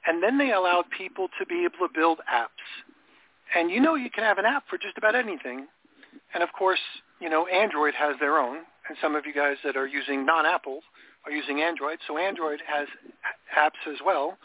and 0.07 0.23
then 0.23 0.39
they 0.39 0.53
allowed 0.53 0.85
people 0.97 1.29
to 1.39 1.47
be 1.47 1.65
able 1.65 1.89
to 1.89 1.93
build 1.93 2.19
apps. 2.33 2.49
And 3.55 3.71
you 3.71 3.81
know 3.81 3.95
you 3.97 4.11
can 4.11 4.25
have 4.25 4.39
an 4.39 4.47
app 4.47 4.65
for 4.69 4.79
just 4.79 4.97
about 4.97 5.15
anything. 5.15 5.67
And 6.35 6.43
of 6.43 6.51
course, 6.57 6.81
you 7.21 7.29
know, 7.29 7.47
Android 7.47 7.95
has 7.95 8.17
their 8.21 8.39
own, 8.39 8.59
and 8.89 8.97
some 9.01 9.15
of 9.15 9.27
you 9.27 9.35
guys 9.35 9.57
that 9.65 9.77
are 9.77 9.87
using 9.87 10.25
non-Apple 10.25 10.81
are 11.25 11.33
using 11.33 11.61
Android. 11.61 11.99
So 12.07 12.19
Android 12.19 12.61
has 12.67 12.89
apps 13.57 13.91
as 13.91 13.99
well. 14.05 14.37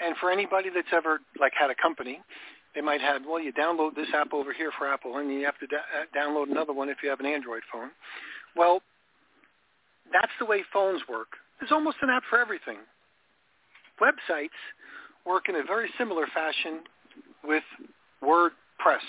And 0.00 0.16
for 0.20 0.30
anybody 0.30 0.70
that's 0.74 0.88
ever 0.92 1.20
like 1.38 1.52
had 1.58 1.70
a 1.70 1.74
company, 1.74 2.20
they 2.74 2.80
might 2.80 3.00
have, 3.00 3.22
well, 3.26 3.40
you 3.40 3.52
download 3.52 3.94
this 3.94 4.08
app 4.12 4.32
over 4.32 4.52
here 4.52 4.72
for 4.76 4.88
Apple, 4.88 5.18
and 5.18 5.30
you 5.30 5.44
have 5.44 5.58
to 5.58 5.66
da- 5.66 5.76
uh, 5.76 6.06
download 6.16 6.50
another 6.50 6.72
one 6.72 6.88
if 6.88 6.98
you 7.02 7.08
have 7.08 7.20
an 7.20 7.26
Android 7.26 7.62
phone. 7.72 7.90
Well, 8.56 8.82
that's 10.12 10.32
the 10.40 10.46
way 10.46 10.62
phones 10.72 11.00
work. 11.08 11.28
There's 11.60 11.70
almost 11.70 11.98
an 12.02 12.10
app 12.10 12.24
for 12.28 12.38
everything. 12.38 12.78
Websites 14.00 14.48
work 15.24 15.48
in 15.48 15.54
a 15.54 15.62
very 15.62 15.88
similar 15.96 16.26
fashion 16.34 16.80
with 17.44 17.62
WordPress. 18.22 19.06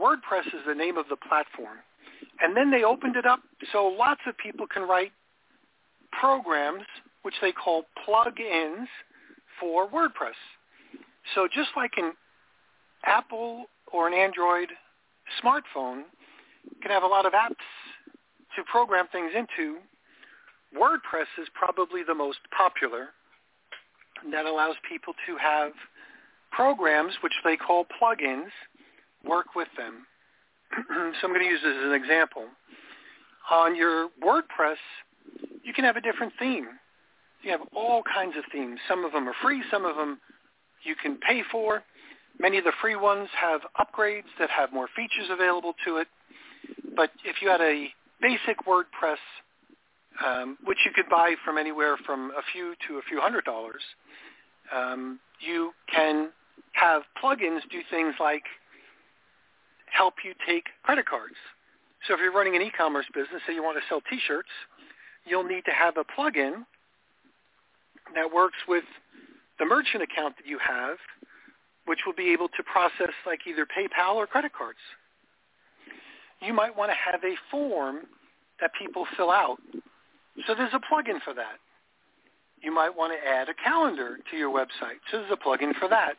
WordPress 0.00 0.46
is 0.46 0.64
the 0.66 0.74
name 0.74 0.96
of 0.96 1.04
the 1.10 1.16
platform. 1.16 1.78
And 2.40 2.56
then 2.56 2.70
they 2.70 2.84
opened 2.84 3.16
it 3.16 3.26
up 3.26 3.40
so 3.70 3.86
lots 3.86 4.20
of 4.26 4.36
people 4.38 4.66
can 4.66 4.88
write 4.88 5.12
programs, 6.18 6.84
which 7.22 7.34
they 7.40 7.52
call 7.52 7.84
plug-ins 8.04 8.88
for 9.60 9.88
WordPress. 9.88 10.38
So 11.34 11.48
just 11.52 11.70
like 11.76 11.92
an 11.96 12.12
Apple 13.04 13.66
or 13.92 14.08
an 14.08 14.14
Android 14.14 14.68
smartphone 15.42 16.02
can 16.82 16.90
have 16.90 17.02
a 17.02 17.06
lot 17.06 17.26
of 17.26 17.32
apps 17.32 17.54
to 18.56 18.62
program 18.70 19.06
things 19.10 19.32
into, 19.36 19.78
WordPress 20.76 21.30
is 21.40 21.48
probably 21.54 22.02
the 22.06 22.14
most 22.14 22.38
popular 22.56 23.08
that 24.30 24.46
allows 24.46 24.74
people 24.88 25.12
to 25.26 25.36
have 25.36 25.72
programs, 26.50 27.12
which 27.22 27.32
they 27.44 27.56
call 27.56 27.86
plugins, 28.00 28.50
work 29.24 29.54
with 29.54 29.68
them. 29.76 30.06
so 31.20 31.26
I'm 31.26 31.30
going 31.30 31.40
to 31.40 31.46
use 31.46 31.60
this 31.62 31.74
as 31.78 31.88
an 31.88 31.94
example. 31.94 32.46
On 33.50 33.76
your 33.76 34.08
WordPress, 34.22 34.80
you 35.64 35.72
can 35.72 35.84
have 35.84 35.96
a 35.96 36.00
different 36.00 36.32
theme. 36.38 36.66
You 37.42 37.50
have 37.50 37.60
all 37.74 38.02
kinds 38.02 38.36
of 38.36 38.44
themes. 38.52 38.78
Some 38.88 39.04
of 39.04 39.12
them 39.12 39.28
are 39.28 39.34
free. 39.42 39.62
Some 39.70 39.84
of 39.84 39.96
them 39.96 40.18
you 40.84 40.94
can 40.94 41.18
pay 41.18 41.42
for. 41.50 41.82
Many 42.38 42.58
of 42.58 42.64
the 42.64 42.72
free 42.80 42.96
ones 42.96 43.28
have 43.40 43.62
upgrades 43.78 44.30
that 44.38 44.50
have 44.50 44.72
more 44.72 44.88
features 44.94 45.28
available 45.30 45.74
to 45.86 45.96
it. 45.98 46.08
But 46.96 47.10
if 47.24 47.42
you 47.42 47.48
had 47.48 47.60
a 47.60 47.88
basic 48.20 48.64
WordPress, 48.66 49.16
um, 50.24 50.58
which 50.64 50.78
you 50.84 50.92
could 50.94 51.08
buy 51.10 51.34
from 51.44 51.58
anywhere 51.58 51.96
from 52.06 52.30
a 52.30 52.42
few 52.52 52.74
to 52.88 52.98
a 52.98 53.02
few 53.08 53.20
hundred 53.20 53.44
dollars, 53.44 53.82
um, 54.74 55.18
you 55.40 55.72
can 55.92 56.30
have 56.72 57.02
plugins 57.22 57.60
do 57.70 57.80
things 57.90 58.14
like 58.20 58.42
help 59.92 60.14
you 60.24 60.34
take 60.46 60.64
credit 60.82 61.06
cards. 61.06 61.36
So 62.06 62.14
if 62.14 62.20
you're 62.20 62.32
running 62.32 62.56
an 62.56 62.62
e-commerce 62.62 63.06
business 63.14 63.40
and 63.46 63.56
you 63.56 63.62
want 63.62 63.78
to 63.78 63.84
sell 63.88 64.02
T-shirts, 64.10 64.48
you'll 65.24 65.44
need 65.44 65.64
to 65.64 65.70
have 65.70 65.96
a 65.96 66.04
plugin 66.04 66.64
that 68.14 68.32
works 68.32 68.58
with 68.68 68.84
the 69.58 69.64
merchant 69.64 70.02
account 70.02 70.36
that 70.36 70.46
you 70.46 70.58
have, 70.58 70.96
which 71.86 72.00
will 72.06 72.14
be 72.14 72.32
able 72.32 72.48
to 72.48 72.62
process 72.62 73.14
like 73.26 73.40
either 73.46 73.66
PayPal 73.66 74.14
or 74.14 74.26
credit 74.26 74.52
cards. 74.56 74.78
You 76.40 76.52
might 76.52 76.76
want 76.76 76.90
to 76.90 76.96
have 76.96 77.22
a 77.24 77.34
form 77.50 78.00
that 78.60 78.70
people 78.78 79.06
fill 79.16 79.30
out. 79.30 79.58
So 80.46 80.54
there's 80.54 80.74
a 80.74 80.80
plugin 80.80 81.20
for 81.22 81.34
that. 81.34 81.56
You 82.62 82.72
might 82.72 82.96
want 82.96 83.12
to 83.12 83.28
add 83.28 83.48
a 83.48 83.54
calendar 83.54 84.18
to 84.30 84.36
your 84.36 84.50
website. 84.50 85.00
So 85.10 85.18
there's 85.18 85.32
a 85.32 85.36
plugin 85.36 85.74
for 85.78 85.88
that. 85.88 86.14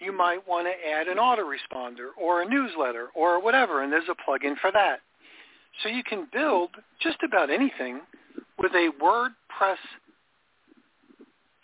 You 0.00 0.12
might 0.12 0.46
want 0.46 0.68
to 0.68 0.88
add 0.88 1.08
an 1.08 1.18
autoresponder 1.18 2.10
or 2.20 2.42
a 2.42 2.48
newsletter 2.48 3.08
or 3.14 3.42
whatever, 3.42 3.82
and 3.82 3.92
there's 3.92 4.08
a 4.08 4.30
plugin 4.30 4.56
for 4.60 4.70
that. 4.72 5.00
So 5.82 5.88
you 5.88 6.02
can 6.02 6.26
build 6.32 6.70
just 7.00 7.18
about 7.22 7.50
anything 7.50 8.00
with 8.58 8.72
a 8.72 8.90
WordPress 9.00 9.76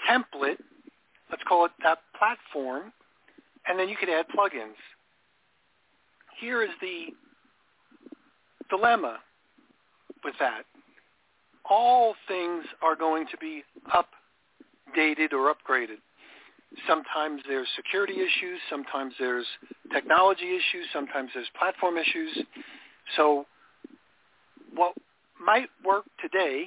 template, 0.08 0.58
let's 1.30 1.42
call 1.48 1.64
it 1.64 1.72
that 1.82 1.98
platform, 2.16 2.92
and 3.66 3.78
then 3.78 3.88
you 3.88 3.96
can 3.96 4.08
add 4.08 4.26
plugins. 4.28 4.76
Here 6.40 6.62
is 6.62 6.70
the 6.80 7.06
dilemma 8.70 9.18
with 10.24 10.34
that. 10.38 10.62
All 11.68 12.14
things 12.28 12.64
are 12.82 12.94
going 12.94 13.26
to 13.30 13.36
be 13.38 13.62
updated 13.94 15.32
or 15.32 15.52
upgraded. 15.52 15.98
Sometimes 16.88 17.40
there's 17.48 17.68
security 17.76 18.14
issues, 18.14 18.60
sometimes 18.68 19.14
there's 19.18 19.46
technology 19.92 20.50
issues, 20.50 20.86
sometimes 20.92 21.30
there's 21.34 21.46
platform 21.58 21.96
issues. 21.96 22.38
So 23.16 23.46
what 24.74 24.94
might 25.44 25.68
work 25.84 26.04
today 26.20 26.66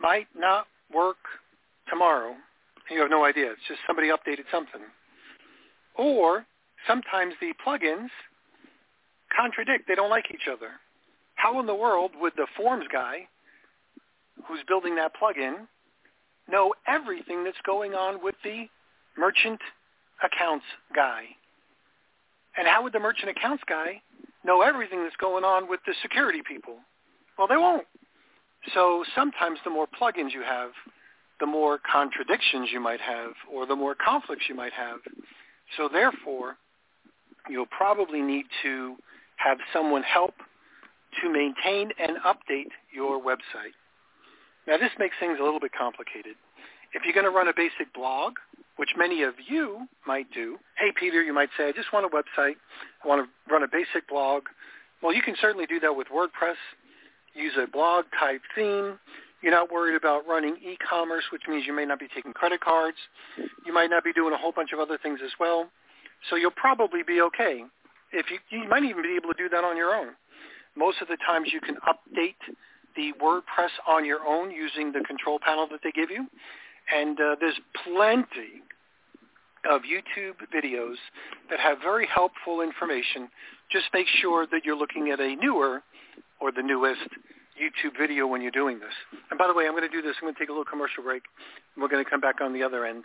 might 0.00 0.26
not 0.36 0.66
work 0.92 1.16
tomorrow. 1.88 2.34
You 2.90 3.00
have 3.00 3.10
no 3.10 3.24
idea. 3.24 3.52
It's 3.52 3.60
just 3.68 3.80
somebody 3.86 4.08
updated 4.08 4.44
something. 4.50 4.82
Or 5.96 6.44
sometimes 6.86 7.34
the 7.40 7.52
plugins 7.66 8.10
contradict. 9.34 9.88
They 9.88 9.94
don't 9.94 10.10
like 10.10 10.26
each 10.32 10.48
other. 10.50 10.68
How 11.36 11.58
in 11.60 11.66
the 11.66 11.74
world 11.74 12.12
would 12.20 12.34
the 12.36 12.46
forms 12.56 12.86
guy 12.92 13.26
who's 14.46 14.60
building 14.68 14.96
that 14.96 15.12
plugin 15.20 15.66
know 16.50 16.74
everything 16.86 17.44
that's 17.44 17.56
going 17.64 17.94
on 17.94 18.22
with 18.22 18.34
the 18.44 18.66
merchant 19.16 19.60
accounts 20.22 20.64
guy? 20.94 21.22
And 22.56 22.68
how 22.68 22.82
would 22.82 22.92
the 22.92 23.00
merchant 23.00 23.30
accounts 23.30 23.64
guy 23.68 24.02
know 24.44 24.62
everything 24.62 25.02
that's 25.02 25.16
going 25.16 25.44
on 25.44 25.68
with 25.68 25.80
the 25.86 25.94
security 26.02 26.42
people? 26.46 26.76
Well, 27.38 27.48
they 27.48 27.56
won't. 27.56 27.86
So 28.72 29.04
sometimes 29.14 29.58
the 29.64 29.70
more 29.70 29.86
plugins 29.86 30.32
you 30.32 30.42
have, 30.42 30.70
the 31.40 31.46
more 31.46 31.78
contradictions 31.90 32.70
you 32.72 32.80
might 32.80 33.00
have 33.00 33.32
or 33.52 33.66
the 33.66 33.76
more 33.76 33.94
conflicts 33.94 34.44
you 34.48 34.54
might 34.54 34.72
have. 34.72 35.00
So 35.76 35.88
therefore, 35.92 36.56
you'll 37.48 37.66
probably 37.66 38.22
need 38.22 38.46
to 38.62 38.96
have 39.36 39.58
someone 39.72 40.02
help 40.02 40.34
to 41.22 41.30
maintain 41.30 41.90
and 41.98 42.16
update 42.24 42.70
your 42.92 43.20
website. 43.20 43.74
Now 44.66 44.78
this 44.78 44.90
makes 44.98 45.16
things 45.20 45.38
a 45.40 45.44
little 45.44 45.60
bit 45.60 45.72
complicated. 45.76 46.36
If 46.94 47.02
you're 47.04 47.14
going 47.14 47.30
to 47.30 47.36
run 47.36 47.48
a 47.48 47.52
basic 47.54 47.92
blog, 47.92 48.34
which 48.76 48.90
many 48.96 49.22
of 49.22 49.34
you 49.46 49.86
might 50.06 50.30
do, 50.32 50.56
hey 50.78 50.92
Peter, 50.98 51.22
you 51.22 51.34
might 51.34 51.50
say, 51.58 51.68
I 51.68 51.72
just 51.72 51.92
want 51.92 52.06
a 52.06 52.08
website. 52.08 52.54
I 53.04 53.08
want 53.08 53.26
to 53.26 53.52
run 53.52 53.62
a 53.62 53.68
basic 53.68 54.08
blog. 54.08 54.44
Well, 55.02 55.14
you 55.14 55.22
can 55.22 55.34
certainly 55.40 55.66
do 55.66 55.80
that 55.80 55.94
with 55.94 56.08
WordPress 56.08 56.56
use 57.34 57.52
a 57.60 57.66
blog 57.66 58.04
type 58.18 58.42
theme. 58.54 58.98
You're 59.42 59.52
not 59.52 59.70
worried 59.70 59.96
about 59.96 60.26
running 60.26 60.56
e-commerce, 60.56 61.24
which 61.30 61.42
means 61.48 61.66
you 61.66 61.74
may 61.74 61.84
not 61.84 62.00
be 62.00 62.08
taking 62.14 62.32
credit 62.32 62.60
cards. 62.60 62.96
You 63.66 63.74
might 63.74 63.90
not 63.90 64.02
be 64.02 64.12
doing 64.12 64.32
a 64.32 64.38
whole 64.38 64.52
bunch 64.52 64.72
of 64.72 64.78
other 64.78 64.98
things 65.02 65.20
as 65.22 65.32
well. 65.38 65.68
So 66.30 66.36
you'll 66.36 66.50
probably 66.52 67.02
be 67.06 67.20
okay. 67.20 67.62
If 68.12 68.26
you, 68.30 68.38
you 68.50 68.68
might 68.68 68.84
even 68.84 69.02
be 69.02 69.16
able 69.16 69.34
to 69.34 69.36
do 69.36 69.48
that 69.50 69.64
on 69.64 69.76
your 69.76 69.94
own. 69.94 70.14
Most 70.76 71.02
of 71.02 71.08
the 71.08 71.18
times 71.26 71.50
you 71.52 71.60
can 71.60 71.76
update 71.86 72.40
the 72.96 73.12
WordPress 73.22 73.70
on 73.86 74.04
your 74.04 74.20
own 74.26 74.50
using 74.50 74.92
the 74.92 75.00
control 75.00 75.38
panel 75.44 75.66
that 75.70 75.80
they 75.82 75.90
give 75.90 76.10
you. 76.10 76.26
And 76.94 77.20
uh, 77.20 77.36
there's 77.40 77.58
plenty 77.84 78.62
of 79.70 79.82
YouTube 79.82 80.36
videos 80.54 80.96
that 81.50 81.60
have 81.60 81.78
very 81.82 82.06
helpful 82.06 82.60
information. 82.60 83.28
Just 83.70 83.86
make 83.92 84.06
sure 84.20 84.46
that 84.50 84.64
you're 84.64 84.76
looking 84.76 85.10
at 85.10 85.20
a 85.20 85.36
newer 85.36 85.82
or 86.44 86.52
the 86.52 86.62
newest 86.62 87.00
YouTube 87.56 87.96
video 87.98 88.26
when 88.26 88.42
you're 88.42 88.50
doing 88.50 88.78
this. 88.78 88.92
And 89.30 89.38
by 89.38 89.46
the 89.46 89.54
way, 89.54 89.64
I'm 89.64 89.72
going 89.72 89.88
to 89.88 89.90
do 89.96 90.02
this. 90.02 90.14
I'm 90.20 90.26
going 90.26 90.34
to 90.34 90.38
take 90.38 90.50
a 90.50 90.52
little 90.52 90.66
commercial 90.66 91.02
break. 91.02 91.22
And 91.74 91.82
we're 91.82 91.88
going 91.88 92.04
to 92.04 92.10
come 92.10 92.20
back 92.20 92.42
on 92.42 92.52
the 92.52 92.62
other 92.62 92.84
end 92.84 93.04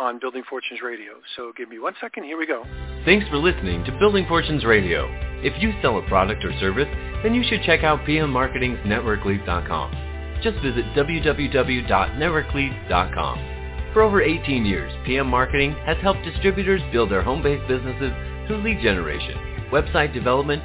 on 0.00 0.18
Building 0.18 0.42
Fortunes 0.50 0.80
Radio. 0.82 1.12
So 1.36 1.52
give 1.56 1.68
me 1.68 1.78
one 1.78 1.94
second. 2.00 2.24
Here 2.24 2.36
we 2.36 2.44
go. 2.44 2.64
Thanks 3.04 3.28
for 3.28 3.36
listening 3.36 3.84
to 3.84 3.96
Building 4.00 4.26
Fortunes 4.26 4.64
Radio. 4.64 5.08
If 5.44 5.62
you 5.62 5.72
sell 5.80 5.98
a 5.98 6.02
product 6.08 6.44
or 6.44 6.50
service, 6.58 6.88
then 7.22 7.34
you 7.34 7.44
should 7.48 7.62
check 7.62 7.84
out 7.84 8.04
PM 8.04 8.32
Marketing's 8.32 8.80
NetworkLeads.com. 8.80 9.92
Just 10.42 10.58
visit 10.58 10.84
www.networklead.com. 10.96 13.38
For 13.92 14.02
over 14.02 14.22
18 14.22 14.64
years, 14.64 14.92
PM 15.06 15.28
Marketing 15.28 15.76
has 15.84 15.98
helped 15.98 16.24
distributors 16.24 16.82
build 16.90 17.12
their 17.12 17.22
home-based 17.22 17.68
businesses 17.68 18.12
through 18.48 18.64
lead 18.64 18.80
generation, 18.82 19.36
website 19.70 20.12
development, 20.14 20.64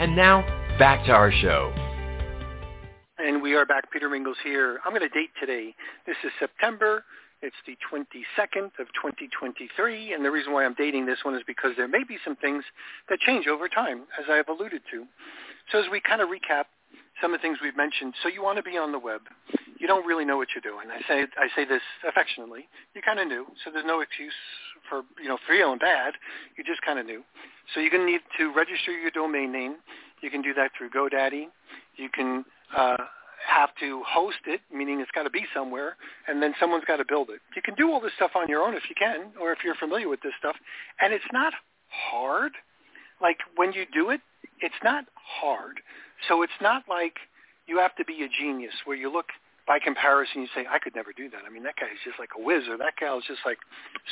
And 0.00 0.16
now, 0.16 0.40
back 0.78 1.04
to 1.04 1.12
our 1.12 1.30
show. 1.30 1.74
And 3.18 3.42
we 3.42 3.54
are 3.54 3.66
back. 3.66 3.92
Peter 3.92 4.08
Mingils 4.08 4.40
here. 4.42 4.80
I'm 4.82 4.92
going 4.92 5.06
to 5.06 5.10
date 5.10 5.28
today. 5.38 5.74
This 6.06 6.16
is 6.24 6.30
September. 6.38 7.04
It's 7.42 7.54
the 7.66 7.76
22nd 7.92 8.64
of 8.80 8.86
2023. 8.96 10.14
And 10.14 10.24
the 10.24 10.30
reason 10.30 10.54
why 10.54 10.64
I'm 10.64 10.72
dating 10.72 11.04
this 11.04 11.18
one 11.22 11.34
is 11.34 11.42
because 11.46 11.72
there 11.76 11.86
may 11.86 12.02
be 12.02 12.16
some 12.24 12.34
things 12.36 12.64
that 13.10 13.18
change 13.20 13.46
over 13.46 13.68
time, 13.68 14.04
as 14.18 14.24
I 14.30 14.36
have 14.36 14.48
alluded 14.48 14.80
to. 14.90 15.04
So 15.70 15.80
as 15.80 15.84
we 15.92 16.00
kind 16.00 16.22
of 16.22 16.30
recap 16.30 16.64
some 17.20 17.34
of 17.34 17.40
the 17.40 17.42
things 17.42 17.58
we've 17.62 17.76
mentioned, 17.76 18.14
so 18.22 18.30
you 18.30 18.42
want 18.42 18.56
to 18.56 18.62
be 18.62 18.78
on 18.78 18.92
the 18.92 18.98
web. 18.98 19.20
You 19.80 19.86
don't 19.86 20.04
really 20.04 20.26
know 20.26 20.36
what 20.36 20.48
you're 20.54 20.60
doing. 20.60 20.92
I 20.92 21.00
say 21.08 21.24
I 21.40 21.48
say 21.56 21.64
this 21.64 21.80
affectionately. 22.06 22.68
You 22.94 23.00
kind 23.00 23.18
of 23.18 23.26
knew, 23.26 23.46
so 23.64 23.70
there's 23.72 23.86
no 23.86 24.00
excuse 24.00 24.36
for 24.88 25.02
you 25.20 25.28
know 25.28 25.38
feeling 25.48 25.78
bad. 25.78 26.14
You 26.56 26.64
just 26.64 26.82
kind 26.82 26.98
of 26.98 27.06
knew. 27.06 27.24
So 27.72 27.80
you're 27.80 27.90
going 27.90 28.04
to 28.04 28.12
need 28.12 28.20
to 28.38 28.52
register 28.52 28.92
your 28.92 29.10
domain 29.10 29.50
name. 29.50 29.76
You 30.20 30.30
can 30.30 30.42
do 30.42 30.52
that 30.54 30.72
through 30.76 30.90
GoDaddy. 30.90 31.46
You 31.96 32.10
can 32.12 32.44
uh, 32.76 32.98
have 33.48 33.70
to 33.80 34.02
host 34.06 34.44
it, 34.46 34.60
meaning 34.72 35.00
it's 35.00 35.10
got 35.12 35.22
to 35.22 35.30
be 35.30 35.44
somewhere, 35.54 35.96
and 36.28 36.42
then 36.42 36.52
someone's 36.60 36.84
got 36.84 36.96
to 36.96 37.06
build 37.08 37.30
it. 37.30 37.40
You 37.56 37.62
can 37.62 37.74
do 37.74 37.90
all 37.90 38.00
this 38.00 38.12
stuff 38.16 38.32
on 38.34 38.48
your 38.48 38.62
own 38.62 38.74
if 38.74 38.82
you 38.88 38.94
can, 38.98 39.32
or 39.40 39.50
if 39.52 39.60
you're 39.64 39.76
familiar 39.76 40.08
with 40.08 40.20
this 40.20 40.32
stuff, 40.38 40.56
and 41.00 41.14
it's 41.14 41.24
not 41.32 41.54
hard. 41.88 42.52
Like 43.22 43.38
when 43.56 43.72
you 43.72 43.86
do 43.94 44.10
it, 44.10 44.20
it's 44.60 44.82
not 44.84 45.04
hard. 45.14 45.80
So 46.28 46.42
it's 46.42 46.60
not 46.60 46.84
like 46.88 47.14
you 47.66 47.78
have 47.78 47.96
to 47.96 48.04
be 48.04 48.24
a 48.24 48.28
genius 48.28 48.74
where 48.84 48.96
you 48.96 49.10
look 49.10 49.26
by 49.70 49.78
comparison, 49.78 50.42
you 50.42 50.48
say, 50.52 50.66
I 50.68 50.80
could 50.80 50.96
never 50.96 51.12
do 51.12 51.30
that. 51.30 51.42
I 51.46 51.48
mean, 51.48 51.62
that 51.62 51.76
guy's 51.78 51.94
just 52.02 52.18
like 52.18 52.30
a 52.36 52.42
whiz, 52.42 52.64
or 52.68 52.76
that 52.78 52.94
gal 52.98 53.18
is 53.18 53.24
just 53.28 53.46
like 53.46 53.58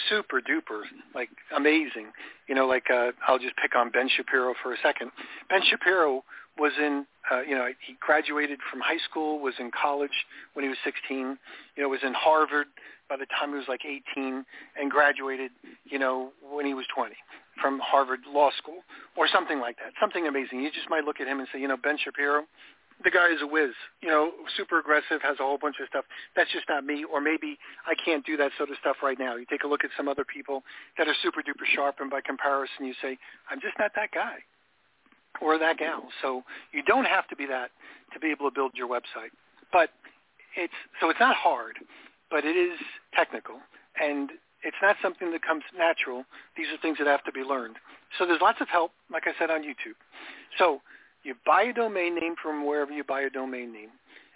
super 0.09 0.41
duper, 0.41 0.83
like 1.17 1.31
amazing. 1.51 2.15
You 2.47 2.55
know, 2.55 2.69
like 2.69 2.85
uh, 2.95 3.11
I'll 3.27 3.41
just 3.41 3.57
pick 3.57 3.75
on 3.75 3.91
Ben 3.91 4.09
Shapiro 4.09 4.55
for 4.63 4.73
a 4.73 4.77
second. 4.81 5.11
Ben 5.51 5.59
Shapiro 5.69 6.23
was 6.61 6.71
in, 6.79 7.07
uh, 7.29 7.41
you 7.41 7.57
know, 7.57 7.67
he 7.85 7.97
graduated 7.99 8.61
from 8.71 8.79
high 8.79 9.03
school, 9.11 9.41
was 9.41 9.55
in 9.59 9.73
college 9.75 10.15
when 10.55 10.63
he 10.63 10.69
was 10.69 10.79
16, 10.85 11.37
you 11.75 11.83
know, 11.83 11.89
was 11.89 12.07
in 12.07 12.15
Harvard 12.15 12.69
by 13.09 13.17
the 13.17 13.27
time 13.27 13.51
he 13.51 13.57
was 13.57 13.67
like 13.67 13.83
18, 13.85 14.45
and 14.79 14.91
graduated, 14.93 15.51
you 15.85 15.99
know, 15.99 16.31
when 16.53 16.67
he 16.67 16.75
was 16.75 16.87
20 16.95 17.17
from 17.61 17.81
Harvard 17.83 18.21
Law 18.33 18.51
School 18.57 18.87
or 19.17 19.27
something 19.27 19.59
like 19.59 19.77
that, 19.79 19.91
something 19.99 20.29
amazing. 20.29 20.61
You 20.61 20.71
just 20.71 20.89
might 20.89 21.03
look 21.03 21.21
at 21.21 21.27
him 21.27 21.41
and 21.41 21.49
say, 21.53 21.59
you 21.59 21.67
know, 21.67 21.77
Ben 21.77 21.99
Shapiro, 21.99 22.45
the 23.05 23.11
guy 23.11 23.31
is 23.31 23.41
a 23.43 23.47
whiz, 23.47 23.71
you 24.03 24.09
know, 24.09 24.33
super 24.57 24.79
aggressive, 24.79 25.23
has 25.23 25.39
a 25.39 25.43
whole 25.43 25.59
bunch 25.59 25.77
of 25.81 25.89
stuff. 25.89 26.05
That's 26.35 26.51
just 26.53 26.69
not 26.69 26.85
me, 26.85 27.05
or 27.05 27.21
maybe 27.21 27.59
I 27.87 27.95
can't 27.95 28.27
do 28.27 28.37
that 28.37 28.51
sort 28.57 28.71
of 28.71 28.77
stuff 28.81 28.97
right 29.03 29.19
now. 29.19 29.37
You 29.37 29.47
take 29.49 29.63
a 29.63 29.69
look 29.69 29.85
at 29.85 29.91
some 29.97 30.09
other 30.09 30.25
people 30.25 30.63
that 30.99 31.07
are 31.07 31.15
super 31.23 31.41
duper 31.41 31.67
sharp, 31.75 31.97
and 32.01 32.11
by 32.11 32.21
comparison, 32.21 32.87
you 32.87 32.95
say, 33.01 33.19
I'm 33.51 33.61
just 33.61 33.79
not 33.79 33.93
that 33.95 34.11
guy 34.11 34.43
or 35.41 35.59
that 35.59 35.79
gal. 35.79 36.09
So 36.23 36.43
you 36.73 36.83
don't 36.83 37.05
have 37.05 37.29
to 37.29 37.37
be 37.37 37.47
that 37.47 37.71
to 38.13 38.19
be 38.19 38.31
able 38.31 38.51
to 38.51 38.55
build 38.55 38.73
your 38.75 38.89
website. 38.89 39.31
But 39.73 39.91
it's 40.57 40.73
so 41.01 41.11
it's 41.11 41.21
not 41.21 41.37
hard, 41.37 41.77
but 42.31 42.45
it 42.45 42.57
is 42.57 42.79
technical 43.15 43.57
and 44.01 44.31
it's 44.63 44.77
not 44.83 44.97
something 45.01 45.31
that 45.31 45.43
comes 45.43 45.63
natural. 45.77 46.25
These 46.57 46.67
are 46.73 46.79
things 46.83 46.99
that 46.99 47.07
have 47.07 47.23
to 47.25 47.33
be 47.33 47.43
learned. 47.43 47.77
So 48.19 48.27
there's 48.27 48.41
lots 48.41 48.61
of 48.61 48.69
help, 48.69 48.91
like 49.11 49.25
I 49.27 49.33
said 49.39 49.51
on 49.51 49.63
YouTube. 49.63 49.95
So 50.59 50.81
you 51.25 51.35
buy 51.45 51.63
a 51.63 51.73
domain 51.73 52.15
name 52.15 52.35
from 52.43 52.67
wherever 52.67 52.93
you 52.93 53.05
buy 53.05 53.23
a 53.23 53.31
domain 53.31 53.73
name, 53.73 53.91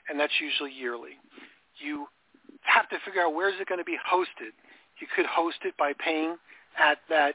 and 0.09 0.19
that's 0.19 0.33
usually 0.41 0.73
yearly. 0.73 1.19
You 1.79 2.07
have 2.63 2.89
to 2.91 2.97
figure 3.05 3.23
out 3.23 3.35
where 3.35 3.49
is 3.49 3.61
it 3.61 3.69
going 3.69 3.81
to 3.81 3.85
be 3.85 3.99
hosted. 3.99 4.53
You 5.01 5.07
could 5.15 5.27
host 5.27 5.59
it 5.65 5.75
by 5.77 5.93
paying 5.99 6.37
at 6.79 6.99
that 7.09 7.35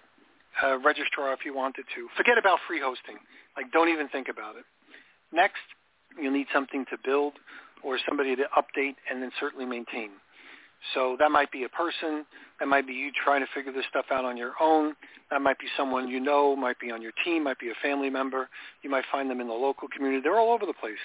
uh, 0.63 0.77
registrar 0.79 1.33
if 1.33 1.39
you 1.45 1.55
wanted 1.55 1.86
to. 1.95 2.07
Forget 2.15 2.38
about 2.38 2.60
free 2.67 2.79
hosting. 2.79 3.17
Like, 3.55 3.71
don't 3.71 3.89
even 3.89 4.07
think 4.07 4.27
about 4.29 4.55
it. 4.55 4.65
Next, 5.33 5.62
you'll 6.19 6.31
need 6.31 6.47
something 6.53 6.86
to 6.89 6.97
build 7.03 7.33
or 7.83 7.97
somebody 8.07 8.36
to 8.36 8.43
update 8.57 8.95
and 9.10 9.21
then 9.21 9.31
certainly 9.39 9.65
maintain. 9.65 10.12
So 10.93 11.15
that 11.19 11.31
might 11.31 11.51
be 11.51 11.63
a 11.63 11.69
person. 11.69 12.25
That 12.59 12.67
might 12.67 12.87
be 12.87 12.93
you 12.93 13.11
trying 13.23 13.41
to 13.41 13.47
figure 13.53 13.71
this 13.71 13.85
stuff 13.89 14.05
out 14.11 14.25
on 14.25 14.37
your 14.37 14.53
own. 14.61 14.95
That 15.31 15.41
might 15.41 15.59
be 15.59 15.65
someone 15.75 16.07
you 16.07 16.19
know, 16.19 16.55
might 16.55 16.79
be 16.79 16.91
on 16.91 17.01
your 17.01 17.11
team, 17.25 17.43
might 17.43 17.59
be 17.59 17.69
a 17.69 17.73
family 17.81 18.09
member. 18.09 18.49
You 18.83 18.89
might 18.89 19.05
find 19.11 19.29
them 19.29 19.41
in 19.41 19.47
the 19.47 19.53
local 19.53 19.87
community. 19.87 20.21
They're 20.23 20.39
all 20.39 20.53
over 20.53 20.65
the 20.65 20.73
place. 20.73 20.95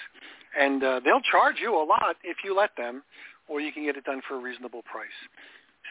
And 0.59 0.83
uh, 0.83 1.01
they'll 1.03 1.21
charge 1.21 1.55
you 1.61 1.75
a 1.75 1.83
lot 1.83 2.15
if 2.23 2.37
you 2.43 2.55
let 2.55 2.75
them, 2.77 3.03
or 3.47 3.59
you 3.59 3.71
can 3.71 3.83
get 3.83 3.97
it 3.97 4.05
done 4.05 4.21
for 4.27 4.35
a 4.35 4.39
reasonable 4.39 4.83
price. 4.83 5.07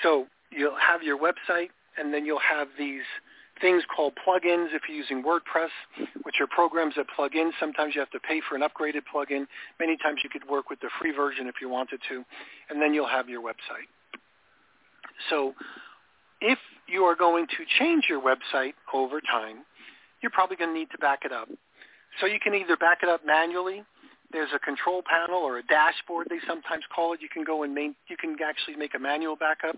So 0.03 0.27
you'll 0.51 0.79
have 0.79 1.03
your 1.03 1.19
website, 1.19 1.69
and 1.99 2.15
then 2.15 2.25
you'll 2.25 2.39
have 2.41 2.69
these 2.79 3.03
things 3.63 3.83
called 3.95 4.13
plugins 4.27 4.75
if 4.75 4.83
you're 4.89 4.99
using 4.99 5.23
WordPress, 5.23 5.71
which 6.25 6.37
are 6.41 6.47
programs 6.47 6.95
that 6.97 7.07
plug 7.17 7.35
in. 7.35 7.53
Sometimes 7.59 7.95
you 7.95 8.01
have 8.01 8.11
to 8.11 8.21
pay 8.21 8.43
for 8.47 8.57
an 8.57 8.63
upgraded 8.63 9.03
plugin. 9.09 9.47
Many 9.81 9.97
times 9.97 10.21
you 10.23 10.29
could 10.29 10.47
work 10.47 10.69
with 10.69 10.81
the 10.81 10.91
free 11.01 11.13
version 11.13 11.47
if 11.47 11.55
you 11.63 11.71
wanted 11.71 12.01
to, 12.11 12.25
and 12.69 12.83
then 12.83 12.93
you'll 12.93 13.09
have 13.09 13.29
your 13.29 13.41
website. 13.41 13.89
So 15.31 15.55
if 16.41 16.59
you 16.89 17.05
are 17.05 17.17
going 17.17 17.47
to 17.47 17.65
change 17.79 18.05
your 18.11 18.21
website 18.21 18.75
over 18.93 19.21
time, 19.21 19.65
you're 20.21 20.33
probably 20.33 20.57
going 20.57 20.75
to 20.75 20.79
need 20.79 20.91
to 20.91 20.99
back 20.99 21.21
it 21.25 21.33
up. 21.33 21.49
So 22.21 22.27
you 22.27 22.39
can 22.43 22.55
either 22.55 22.77
back 22.77 22.99
it 23.03 23.09
up 23.09 23.25
manually. 23.25 23.83
There's 24.33 24.51
a 24.55 24.59
control 24.59 25.03
panel 25.09 25.41
or 25.41 25.59
a 25.59 25.63
dashboard, 25.63 26.27
they 26.31 26.41
sometimes 26.47 26.85
call 26.95 27.13
it. 27.13 27.21
You 27.21 27.29
can 27.29 27.45
go 27.45 27.63
and 27.63 27.75
main, 27.75 27.95
you 28.09 28.17
can 28.17 28.37
actually 28.45 28.77
make 28.77 28.95
a 28.95 28.99
manual 28.99 29.37
backup. 29.37 29.77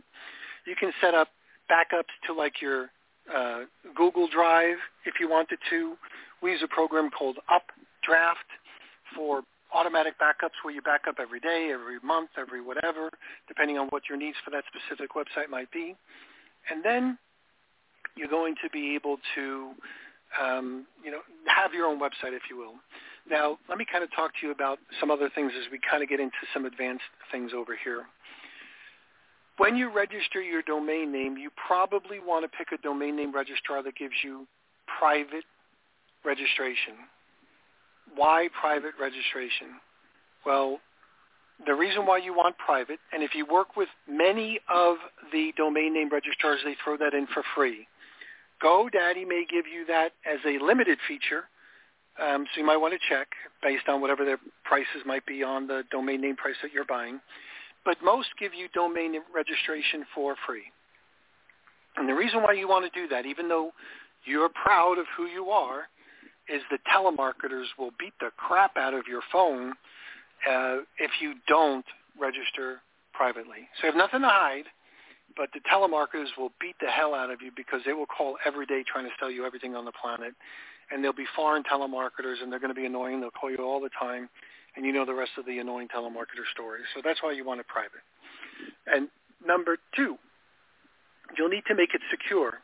You 0.66 0.75
can 0.79 0.92
set 1.01 1.12
up 1.12 1.29
backups 1.70 2.14
to 2.27 2.33
like 2.33 2.62
your 2.62 2.90
uh, 3.32 3.60
Google 3.94 4.28
Drive 4.28 4.76
if 5.06 5.14
you 5.20 5.28
wanted 5.28 5.58
to. 5.70 5.94
We 6.42 6.52
use 6.52 6.62
a 6.64 6.68
program 6.68 7.10
called 7.10 7.37
Updraft 7.48 8.48
for 9.16 9.42
automatic 9.74 10.14
backups 10.18 10.54
where 10.62 10.72
you 10.74 10.82
back 10.82 11.02
up 11.08 11.16
every 11.20 11.40
day, 11.40 11.70
every 11.72 11.98
month, 12.02 12.30
every 12.38 12.62
whatever, 12.62 13.10
depending 13.48 13.78
on 13.78 13.88
what 13.88 14.02
your 14.08 14.18
needs 14.18 14.37
for 14.44 14.50
that 14.50 14.64
specific 14.70 15.10
website 15.14 15.50
might 15.50 15.70
be. 15.72 15.96
And 16.70 16.84
then 16.84 17.18
you're 18.16 18.28
going 18.28 18.54
to 18.62 18.70
be 18.70 18.94
able 18.94 19.18
to, 19.34 19.70
um, 20.40 20.87
you 21.04 21.10
know, 21.10 21.20
have 21.46 21.74
your 21.74 21.87
own 21.87 21.98
website, 21.98 22.32
if 22.32 22.42
you 22.48 22.56
will. 22.56 22.74
Now, 23.28 23.58
let 23.68 23.78
me 23.78 23.87
kind 23.90 24.04
of 24.04 24.10
talk 24.14 24.32
to 24.40 24.46
you 24.46 24.52
about 24.52 24.78
some 25.00 25.10
other 25.10 25.30
things 25.34 25.52
as 25.58 25.70
we 25.72 25.80
kind 25.90 26.02
of 26.02 26.08
get 26.08 26.20
into 26.20 26.44
some 26.52 26.66
advanced 26.66 27.04
things 27.32 27.52
over 27.56 27.76
here. 27.82 28.04
When 29.56 29.76
you 29.76 29.90
register 29.90 30.42
your 30.42 30.62
domain 30.62 31.12
name, 31.12 31.36
you 31.36 31.50
probably 31.66 32.18
want 32.18 32.44
to 32.44 32.56
pick 32.56 32.72
a 32.72 32.82
domain 32.82 33.16
name 33.16 33.32
registrar 33.32 33.82
that 33.84 33.94
gives 33.94 34.14
you 34.24 34.46
private 34.98 35.44
registration. 36.24 36.94
Why 38.16 38.48
private 38.60 38.94
registration? 39.00 39.78
Well, 40.44 40.80
the 41.66 41.74
reason 41.74 42.04
why 42.04 42.18
you 42.18 42.34
want 42.34 42.58
private, 42.58 42.98
and 43.12 43.22
if 43.22 43.34
you 43.34 43.46
work 43.46 43.76
with 43.76 43.88
many 44.08 44.58
of 44.68 44.96
the 45.32 45.52
domain 45.56 45.94
name 45.94 46.10
registrars, 46.10 46.60
they 46.64 46.76
throw 46.82 46.96
that 46.96 47.14
in 47.14 47.28
for 47.32 47.44
free. 47.54 47.86
GoDaddy 48.62 49.26
may 49.26 49.44
give 49.48 49.66
you 49.66 49.86
that 49.86 50.12
as 50.26 50.40
a 50.44 50.62
limited 50.62 50.98
feature, 51.06 51.44
um, 52.20 52.44
so 52.52 52.60
you 52.60 52.66
might 52.66 52.76
want 52.76 52.92
to 52.92 52.98
check 53.08 53.28
based 53.62 53.88
on 53.88 54.00
whatever 54.00 54.24
their 54.24 54.38
prices 54.64 55.02
might 55.06 55.24
be 55.26 55.42
on 55.42 55.66
the 55.68 55.84
domain 55.90 56.20
name 56.20 56.36
price 56.36 56.56
that 56.62 56.72
you're 56.72 56.84
buying 56.84 57.20
but 57.85 57.97
most 58.03 58.29
give 58.38 58.53
you 58.55 58.68
domain 58.75 59.14
registration 59.35 60.05
for 60.14 60.37
free. 60.47 60.64
And 61.97 62.09
the 62.09 62.14
reason 62.14 62.42
why 62.42 62.53
you 62.55 62.68
want 62.68 62.90
to 62.90 63.01
do 63.01 63.07
that, 63.09 63.27
even 63.27 63.49
though 63.49 63.73
you're 64.25 64.49
proud 64.49 64.99
of 64.99 65.07
who 65.16 65.27
you 65.27 65.51
are, 65.51 65.83
is 66.49 66.62
the 66.70 66.79
telemarketers 66.94 67.66
will 67.79 67.92
beat 67.99 68.12
the 68.20 68.31
crap 68.37 68.77
out 68.77 68.94
of 68.94 69.07
your 69.09 69.23
phone 69.33 69.73
uh, 70.51 70.79
if 70.99 71.11
you 71.20 71.35
don't 71.49 71.85
register 72.20 72.81
privately. 73.12 73.68
So 73.81 73.87
you 73.87 73.92
have 73.92 73.99
nothing 73.99 74.23
to 74.23 74.29
hide. 74.29 74.64
but 75.37 75.51
the 75.53 75.61
telemarketers 75.61 76.37
will 76.38 76.53
beat 76.61 76.77
the 76.81 76.88
hell 76.88 77.14
out 77.14 77.31
of 77.31 77.42
you 77.42 77.51
because 77.57 77.81
they 77.85 77.92
will 77.92 78.07
call 78.07 78.37
every 78.44 78.66
day 78.66 78.85
trying 78.90 79.05
to 79.05 79.11
sell 79.18 79.31
you 79.31 79.44
everything 79.44 79.75
on 79.75 79.85
the 79.85 79.92
planet. 79.92 80.35
And 80.90 81.03
they'll 81.03 81.12
be 81.12 81.27
foreign 81.35 81.62
telemarketers 81.62 82.42
and 82.42 82.53
they're 82.53 82.61
going 82.61 82.75
to 82.75 82.81
be 82.81 82.87
annoying. 82.87 83.20
They'll 83.20 83.31
call 83.31 83.51
you 83.51 83.59
all 83.59 83.81
the 83.81 83.90
time. 83.99 84.29
And 84.76 84.84
you 84.84 84.92
know 84.92 85.06
the 85.06 85.14
rest 85.14 85.32
of 85.38 85.46
the 85.46 85.58
annoying 85.58 85.88
telemarketer 85.88 86.46
stories. 86.52 86.84
So 86.94 87.00
that's 87.04 87.22
why 87.22 87.32
you 87.32 87.44
want 87.44 87.60
it 87.60 87.68
private. 87.68 88.02
And 88.87 89.08
number 89.46 89.76
two, 89.94 90.16
you'll 91.37 91.48
need 91.48 91.64
to 91.68 91.74
make 91.74 91.94
it 91.94 92.00
secure. 92.10 92.60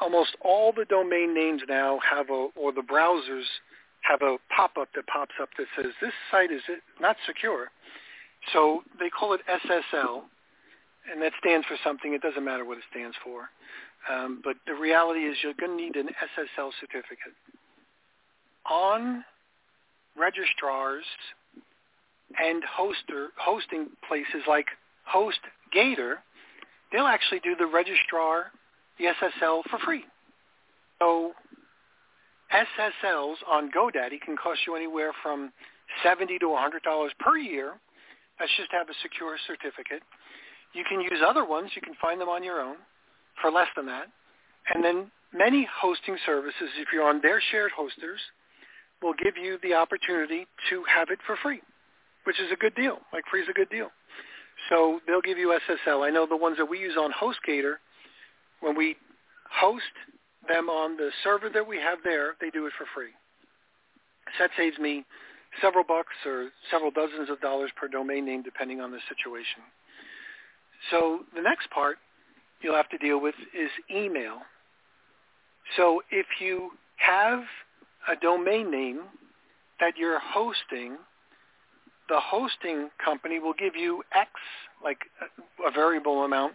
Almost 0.00 0.36
all 0.42 0.72
the 0.72 0.84
domain 0.84 1.34
names 1.34 1.62
now 1.68 1.98
have 2.10 2.30
a, 2.30 2.48
or 2.56 2.72
the 2.72 2.82
browsers 2.82 3.44
have 4.02 4.22
a 4.22 4.36
pop-up 4.54 4.88
that 4.94 5.06
pops 5.06 5.34
up 5.40 5.48
that 5.58 5.66
says 5.76 5.92
this 6.00 6.12
site 6.30 6.50
is 6.50 6.62
not 7.00 7.16
secure. 7.26 7.70
So 8.52 8.82
they 9.00 9.10
call 9.10 9.32
it 9.32 9.40
SSL, 9.48 10.22
and 11.10 11.20
that 11.22 11.32
stands 11.40 11.66
for 11.66 11.76
something. 11.82 12.14
It 12.14 12.22
doesn't 12.22 12.44
matter 12.44 12.64
what 12.64 12.78
it 12.78 12.84
stands 12.90 13.16
for. 13.24 13.48
Um, 14.10 14.40
but 14.44 14.56
the 14.66 14.74
reality 14.74 15.20
is 15.20 15.36
you're 15.42 15.54
going 15.58 15.76
to 15.76 15.82
need 15.84 15.96
an 15.96 16.08
SSL 16.08 16.70
certificate. 16.80 17.34
On 18.70 19.24
registrars 20.18 21.04
and 22.38 22.62
hoster, 22.62 23.28
hosting 23.36 23.88
places 24.08 24.42
like 24.48 24.66
HostGator, 25.12 26.16
they'll 26.92 27.06
actually 27.06 27.40
do 27.40 27.54
the 27.58 27.66
registrar, 27.66 28.52
the 28.98 29.06
SSL 29.06 29.62
for 29.70 29.78
free. 29.84 30.04
So 30.98 31.32
SSLs 32.52 33.36
on 33.48 33.70
GoDaddy 33.70 34.20
can 34.24 34.36
cost 34.36 34.60
you 34.66 34.76
anywhere 34.76 35.12
from 35.22 35.52
70 36.02 36.38
to 36.38 36.46
$100 36.46 37.08
per 37.18 37.36
year. 37.36 37.74
That's 38.38 38.50
just 38.56 38.70
to 38.70 38.76
have 38.76 38.88
a 38.88 38.94
secure 39.02 39.36
certificate. 39.46 40.02
You 40.72 40.84
can 40.88 41.00
use 41.00 41.20
other 41.26 41.44
ones. 41.44 41.70
You 41.74 41.82
can 41.82 41.94
find 42.00 42.20
them 42.20 42.28
on 42.28 42.44
your 42.44 42.60
own 42.60 42.76
for 43.40 43.50
less 43.50 43.68
than 43.76 43.86
that. 43.86 44.06
And 44.74 44.84
then 44.84 45.10
many 45.32 45.66
hosting 45.72 46.16
services, 46.26 46.68
if 46.78 46.88
you're 46.92 47.08
on 47.08 47.20
their 47.22 47.40
shared 47.50 47.72
hosters, 47.76 48.20
will 49.02 49.14
give 49.14 49.36
you 49.36 49.58
the 49.62 49.74
opportunity 49.74 50.46
to 50.70 50.82
have 50.92 51.08
it 51.10 51.18
for 51.26 51.36
free, 51.42 51.60
which 52.24 52.40
is 52.40 52.50
a 52.52 52.56
good 52.56 52.74
deal. 52.74 52.98
Like 53.12 53.24
free 53.30 53.42
is 53.42 53.48
a 53.48 53.52
good 53.52 53.70
deal. 53.70 53.88
So 54.68 55.00
they'll 55.06 55.20
give 55.20 55.38
you 55.38 55.58
SSL. 55.68 56.06
I 56.06 56.10
know 56.10 56.26
the 56.26 56.36
ones 56.36 56.56
that 56.58 56.66
we 56.66 56.78
use 56.78 56.96
on 56.98 57.12
HostGator, 57.12 57.74
when 58.60 58.76
we 58.76 58.96
host 59.50 59.84
them 60.48 60.68
on 60.68 60.96
the 60.96 61.10
server 61.22 61.48
that 61.50 61.66
we 61.66 61.76
have 61.76 61.98
there, 62.04 62.34
they 62.40 62.50
do 62.50 62.66
it 62.66 62.72
for 62.78 62.86
free. 62.94 63.12
So 64.38 64.44
that 64.44 64.50
saves 64.56 64.78
me 64.78 65.04
several 65.60 65.84
bucks 65.84 66.14
or 66.24 66.48
several 66.70 66.90
dozens 66.90 67.30
of 67.30 67.40
dollars 67.40 67.70
per 67.76 67.88
domain 67.88 68.24
name 68.24 68.42
depending 68.42 68.80
on 68.80 68.90
the 68.90 68.98
situation. 69.08 69.62
So 70.90 71.20
the 71.34 71.42
next 71.42 71.70
part 71.70 71.98
you'll 72.60 72.76
have 72.76 72.88
to 72.90 72.98
deal 72.98 73.20
with 73.20 73.34
is 73.54 73.70
email. 73.94 74.38
So 75.76 76.02
if 76.10 76.26
you 76.40 76.70
have 76.96 77.40
a 78.10 78.16
domain 78.16 78.70
name 78.70 79.00
that 79.80 79.96
you're 79.96 80.18
hosting, 80.18 80.96
the 82.08 82.20
hosting 82.20 82.90
company 83.04 83.38
will 83.38 83.54
give 83.54 83.76
you 83.76 84.02
X, 84.14 84.30
like 84.82 84.98
a 85.66 85.70
variable 85.70 86.24
amount 86.24 86.54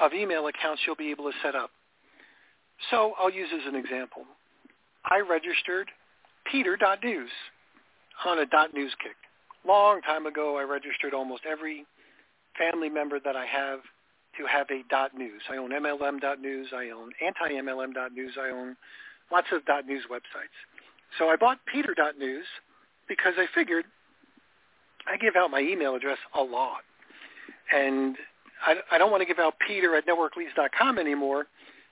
of 0.00 0.12
email 0.12 0.46
accounts 0.46 0.82
you'll 0.86 0.96
be 0.96 1.10
able 1.10 1.24
to 1.24 1.36
set 1.42 1.54
up. 1.54 1.70
So 2.90 3.14
I'll 3.18 3.30
use 3.30 3.48
as 3.52 3.66
an 3.66 3.74
example. 3.74 4.22
I 5.04 5.20
registered 5.20 5.88
peter.news 6.50 7.30
on 8.24 8.38
a 8.38 8.46
.news 8.74 8.94
kick. 9.02 9.16
Long 9.66 10.00
time 10.02 10.26
ago, 10.26 10.56
I 10.56 10.62
registered 10.62 11.14
almost 11.14 11.42
every 11.48 11.84
family 12.58 12.88
member 12.88 13.20
that 13.20 13.36
I 13.36 13.46
have 13.46 13.80
to 14.38 14.46
have 14.46 14.66
a 14.70 14.82
.news. 15.16 15.42
I 15.50 15.56
own 15.56 15.70
MLM.news. 15.70 16.68
I 16.74 16.90
own 16.90 17.10
anti-MLM.news. 17.24 18.32
I 18.40 18.50
own 18.50 18.76
lots 19.30 19.48
of 19.52 19.62
.news 19.86 20.04
websites. 20.10 20.56
So 21.18 21.28
I 21.28 21.36
bought 21.36 21.58
Peter.news 21.72 22.44
because 23.08 23.34
I 23.38 23.46
figured 23.54 23.84
I 25.10 25.16
give 25.16 25.36
out 25.36 25.50
my 25.50 25.60
email 25.60 25.94
address 25.94 26.18
a 26.34 26.42
lot. 26.42 26.82
And 27.74 28.16
I, 28.64 28.76
I 28.92 28.98
don't 28.98 29.10
want 29.10 29.22
to 29.22 29.26
give 29.26 29.38
out 29.38 29.54
Peter 29.66 29.96
at 29.96 30.06
networkleads.com 30.06 30.98
anymore 30.98 31.46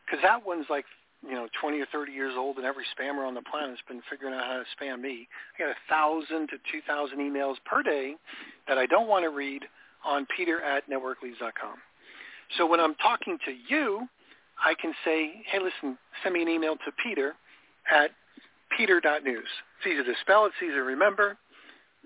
because 0.05 0.23
that 0.23 0.45
one's 0.45 0.67
like 0.69 0.85
you 1.23 1.35
know 1.35 1.49
20 1.61 1.81
or 1.81 1.87
30 1.93 2.13
years 2.13 2.35
old, 2.37 2.57
and 2.57 2.67
every 2.67 2.85
spammer 2.99 3.27
on 3.27 3.35
the 3.35 3.43
planet 3.43 3.71
has 3.71 3.79
been 3.89 4.03
figuring 4.11 4.35
out 4.35 4.45
how 4.45 4.59
to 4.59 4.65
spam 4.77 5.01
me. 5.01 5.29
I 5.55 5.59
get 5.59 5.69
a 5.69 5.75
thousand 5.89 6.49
to 6.49 6.57
2,000 6.71 7.19
emails 7.19 7.57
per 7.65 7.83
day 7.83 8.15
that 8.69 8.79
I 8.79 8.87
don't 8.87 9.09
want 9.09 9.25
to 9.25 9.31
read 9.31 9.63
on 10.05 10.27
Peter 10.37 10.63
at 10.63 10.89
networkleads.com. 10.89 11.77
So 12.57 12.67
when 12.67 12.81
I'm 12.81 12.95
talking 12.97 13.39
to 13.45 13.53
you, 13.69 14.07
I 14.65 14.75
can 14.81 14.93
say, 15.05 15.43
hey, 15.51 15.59
listen, 15.59 15.99
send 16.23 16.35
me 16.35 16.43
an 16.43 16.49
email 16.49 16.77
to 16.77 16.93
Peter 17.03 17.35
at 17.91 18.11
peter.news. 18.77 19.49
It's 19.79 19.87
easy 19.87 20.05
to 20.05 20.13
spell. 20.21 20.47
It's 20.47 20.55
easy 20.63 20.75
to 20.75 20.83
remember. 20.83 21.37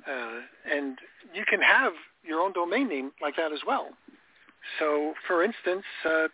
Uh, 0.07 0.41
and 0.71 0.99
you 1.35 1.45
can 1.49 1.61
have 1.61 1.93
your 2.25 2.41
own 2.41 2.53
domain 2.53 2.89
name 2.89 3.13
like 3.21 3.37
that 3.37 3.53
as 3.53 3.61
well. 3.67 3.89
So, 4.79 5.15
for 5.27 5.43
instance, 5.43 5.85
uh, 6.09 6.29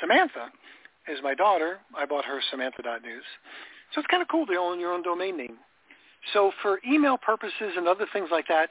Samantha 0.00 0.48
is 1.08 1.18
my 1.22 1.34
daughter. 1.34 1.78
I 1.96 2.06
bought 2.06 2.24
her 2.24 2.40
Samantha.news. 2.50 3.24
So 3.92 4.00
it's 4.00 4.08
kind 4.08 4.22
of 4.22 4.28
cool 4.28 4.46
to 4.46 4.54
own 4.54 4.80
your 4.80 4.92
own 4.92 5.02
domain 5.02 5.36
name. 5.36 5.58
So 6.32 6.52
for 6.62 6.80
email 6.88 7.18
purposes 7.18 7.74
and 7.76 7.86
other 7.86 8.06
things 8.12 8.28
like 8.32 8.48
that, 8.48 8.70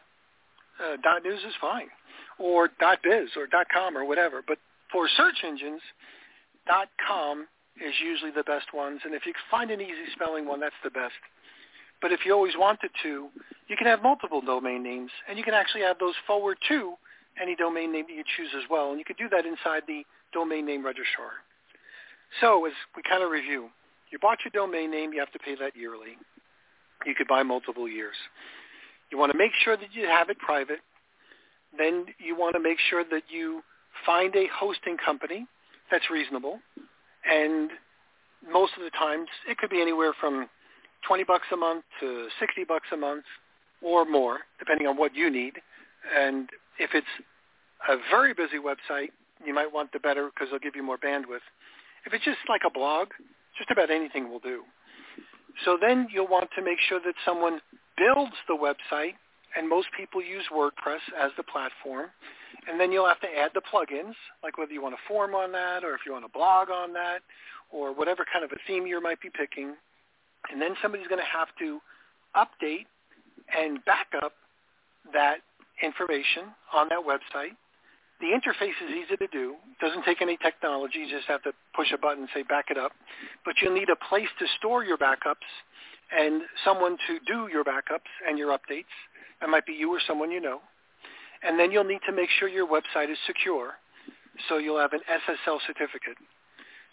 uh, 0.84 0.98
.news 1.24 1.40
is 1.40 1.54
fine, 1.62 1.88
or 2.40 2.68
.biz 2.68 3.30
or 3.38 3.48
.com 3.72 3.96
or 3.96 4.06
whatever. 4.06 4.44
But 4.46 4.58
for 4.92 5.08
search 5.08 5.44
engines, 5.46 5.82
.com 7.08 7.48
is 7.82 7.94
usually 8.04 8.32
the 8.32 8.44
best 8.44 8.74
ones. 8.74 9.02
And 9.04 9.14
if 9.14 9.26
you 9.26 9.34
find 9.50 9.72
an 9.72 9.82
easy 9.82 10.12
spelling 10.14 10.46
one, 10.46 10.60
that's 10.60 10.76
the 10.84 10.92
best. 10.92 11.18
But 12.02 12.12
if 12.12 12.26
you 12.26 12.34
always 12.34 12.54
wanted 12.58 12.92
to, 13.04 13.30
you 13.68 13.78
can 13.78 13.88
have 13.88 14.04
multiple 14.04 14.42
domain 14.42 14.84
names, 14.84 15.12
and 15.28 15.38
you 15.38 15.44
can 15.44 15.54
actually 15.54 15.84
add 15.84 15.98
those 16.00 16.16
forward 16.28 16.58
to 16.68 16.94
any 17.42 17.56
domain 17.56 17.92
name 17.92 18.06
that 18.08 18.14
you 18.14 18.24
choose 18.38 18.50
as 18.58 18.70
well. 18.70 18.90
And 18.90 19.00
you 19.00 19.06
could 19.06 19.18
do 19.18 19.30
that 19.30 19.46
inside 19.46 19.84
the 19.88 20.04
domain 20.34 20.66
name 20.66 20.86
registrar. 20.86 21.32
So 22.42 22.66
as 22.66 22.74
we 22.96 23.04
kind 23.04 23.24
of 23.24 23.32
review, 23.32 23.70
you 24.12 24.20
bought 24.20 24.40
your 24.44 24.52
domain 24.52 24.92
name, 24.92 25.14
you 25.14 25.20
have 25.20 25.32
to 25.32 25.40
pay 25.40 25.56
that 25.56 25.76
yearly. 25.76 26.18
You 27.06 27.16
could 27.16 27.28
buy 27.28 27.44
multiple 27.44 27.88
years. 27.88 28.16
You 29.12 29.18
want 29.18 29.32
to 29.32 29.38
make 29.38 29.52
sure 29.64 29.78
that 29.78 29.94
you 29.94 30.06
have 30.06 30.30
it 30.30 30.38
private. 30.40 30.80
Then 31.78 32.06
you 32.20 32.36
want 32.36 32.56
to 32.56 32.60
make 32.60 32.78
sure 32.90 33.04
that 33.10 33.24
you 33.30 33.64
find 34.06 34.36
a 34.36 34.46
hosting 34.54 34.98
company 34.98 35.48
that's 35.90 36.10
reasonable. 36.12 36.60
And 37.30 37.72
most 38.52 38.74
of 38.78 38.84
the 38.84 38.92
times, 38.92 39.28
it 39.50 39.58
could 39.58 39.70
be 39.70 39.82
anywhere 39.82 40.14
from 40.20 40.50
20 41.08 41.24
bucks 41.24 41.48
a 41.52 41.58
month 41.58 41.84
to 42.00 42.28
60 42.40 42.64
bucks 42.66 42.88
a 42.94 42.98
month 42.98 43.26
or 43.82 44.06
more, 44.06 44.40
depending 44.60 44.88
on 44.88 44.98
what 44.98 45.16
you 45.16 45.30
need. 45.30 45.54
And 46.18 46.50
if 46.80 46.92
it's 46.94 47.08
a 47.90 47.98
very 48.10 48.34
busy 48.34 48.58
website, 48.58 49.10
you 49.46 49.54
might 49.54 49.72
want 49.72 49.92
the 49.92 50.00
better 50.00 50.30
because 50.34 50.50
they'll 50.52 50.60
give 50.60 50.76
you 50.76 50.84
more 50.84 50.98
bandwidth. 50.98 51.44
If 52.06 52.14
it's 52.14 52.26
just 52.26 52.38
like 52.50 52.62
a 52.66 52.72
blog, 52.72 53.10
just 53.58 53.72
about 53.72 53.90
anything 53.90 54.30
will 54.30 54.40
do. 54.40 54.64
So 55.66 55.78
then 55.80 56.08
you'll 56.12 56.28
want 56.28 56.50
to 56.56 56.64
make 56.64 56.80
sure 56.88 57.00
that 57.06 57.14
someone 57.26 57.60
builds 57.98 58.34
the 58.48 58.56
website, 58.56 59.14
and 59.56 59.68
most 59.68 59.88
people 59.98 60.22
use 60.22 60.44
WordPress 60.54 61.04
as 61.20 61.32
the 61.38 61.44
platform. 61.44 62.10
And 62.68 62.80
then 62.80 62.92
you'll 62.92 63.08
have 63.08 63.20
to 63.22 63.28
add 63.28 63.52
the 63.54 63.62
plugins, 63.62 64.14
like 64.42 64.58
whether 64.58 64.72
you 64.72 64.82
want 64.82 64.96
a 64.96 65.04
form 65.08 65.36
on 65.36 65.52
that 65.52 65.84
or 65.84 65.94
if 65.96 66.02
you 66.06 66.14
want 66.14 66.26
a 66.26 66.30
blog 66.30 66.70
on 66.70 66.94
that 66.94 67.20
or 67.72 67.94
whatever 67.94 68.26
kind 68.32 68.46
of 68.46 68.52
a 68.52 68.60
theme 68.68 68.88
you 68.88 69.02
might 69.02 69.22
be 69.22 69.30
picking. 69.30 69.76
And 70.52 70.62
then 70.62 70.76
somebody's 70.82 71.08
going 71.08 71.22
to 71.22 71.38
have 71.38 71.50
to 71.60 71.80
update 72.36 72.86
and 73.56 73.84
back 73.86 74.08
up 74.24 74.34
that 75.14 75.38
information 75.82 76.44
on 76.74 76.88
that 76.90 77.04
website 77.06 77.58
the 78.24 78.32
interface 78.32 78.80
is 78.80 78.92
easy 78.96 79.18
to 79.18 79.28
do. 79.28 79.56
It 79.72 79.86
doesn't 79.86 80.06
take 80.06 80.22
any 80.22 80.38
technology. 80.38 81.00
You 81.00 81.10
just 81.10 81.28
have 81.28 81.44
to 81.44 81.52
push 81.76 81.92
a 81.94 81.98
button 81.98 82.24
and 82.24 82.30
say 82.34 82.44
back 82.44 82.72
it 82.72 82.78
up. 82.78 82.94
But 83.44 83.56
you'll 83.62 83.74
need 83.74 83.90
a 83.90 84.00
place 84.08 84.32
to 84.40 84.46
store 84.58 84.86
your 84.86 84.98
backups 84.98 85.50
and 86.16 86.44
someone 86.64 86.98
to 87.08 87.20
do 87.28 87.52
your 87.52 87.66
backups 87.66 88.08
and 88.26 88.38
your 88.38 88.56
updates. 88.56 88.96
That 89.44 89.50
might 89.50 89.66
be 89.66 89.74
you 89.74 89.92
or 89.94 90.00
someone 90.08 90.32
you 90.32 90.40
know. 90.40 90.62
And 91.44 91.60
then 91.60 91.70
you'll 91.70 91.84
need 91.84 92.00
to 92.08 92.16
make 92.16 92.30
sure 92.40 92.48
your 92.48 92.66
website 92.66 93.12
is 93.12 93.18
secure. 93.28 93.72
So 94.48 94.58
you'll 94.58 94.80
have 94.80 94.94
an 94.94 95.02
SSL 95.04 95.60
certificate. 95.68 96.16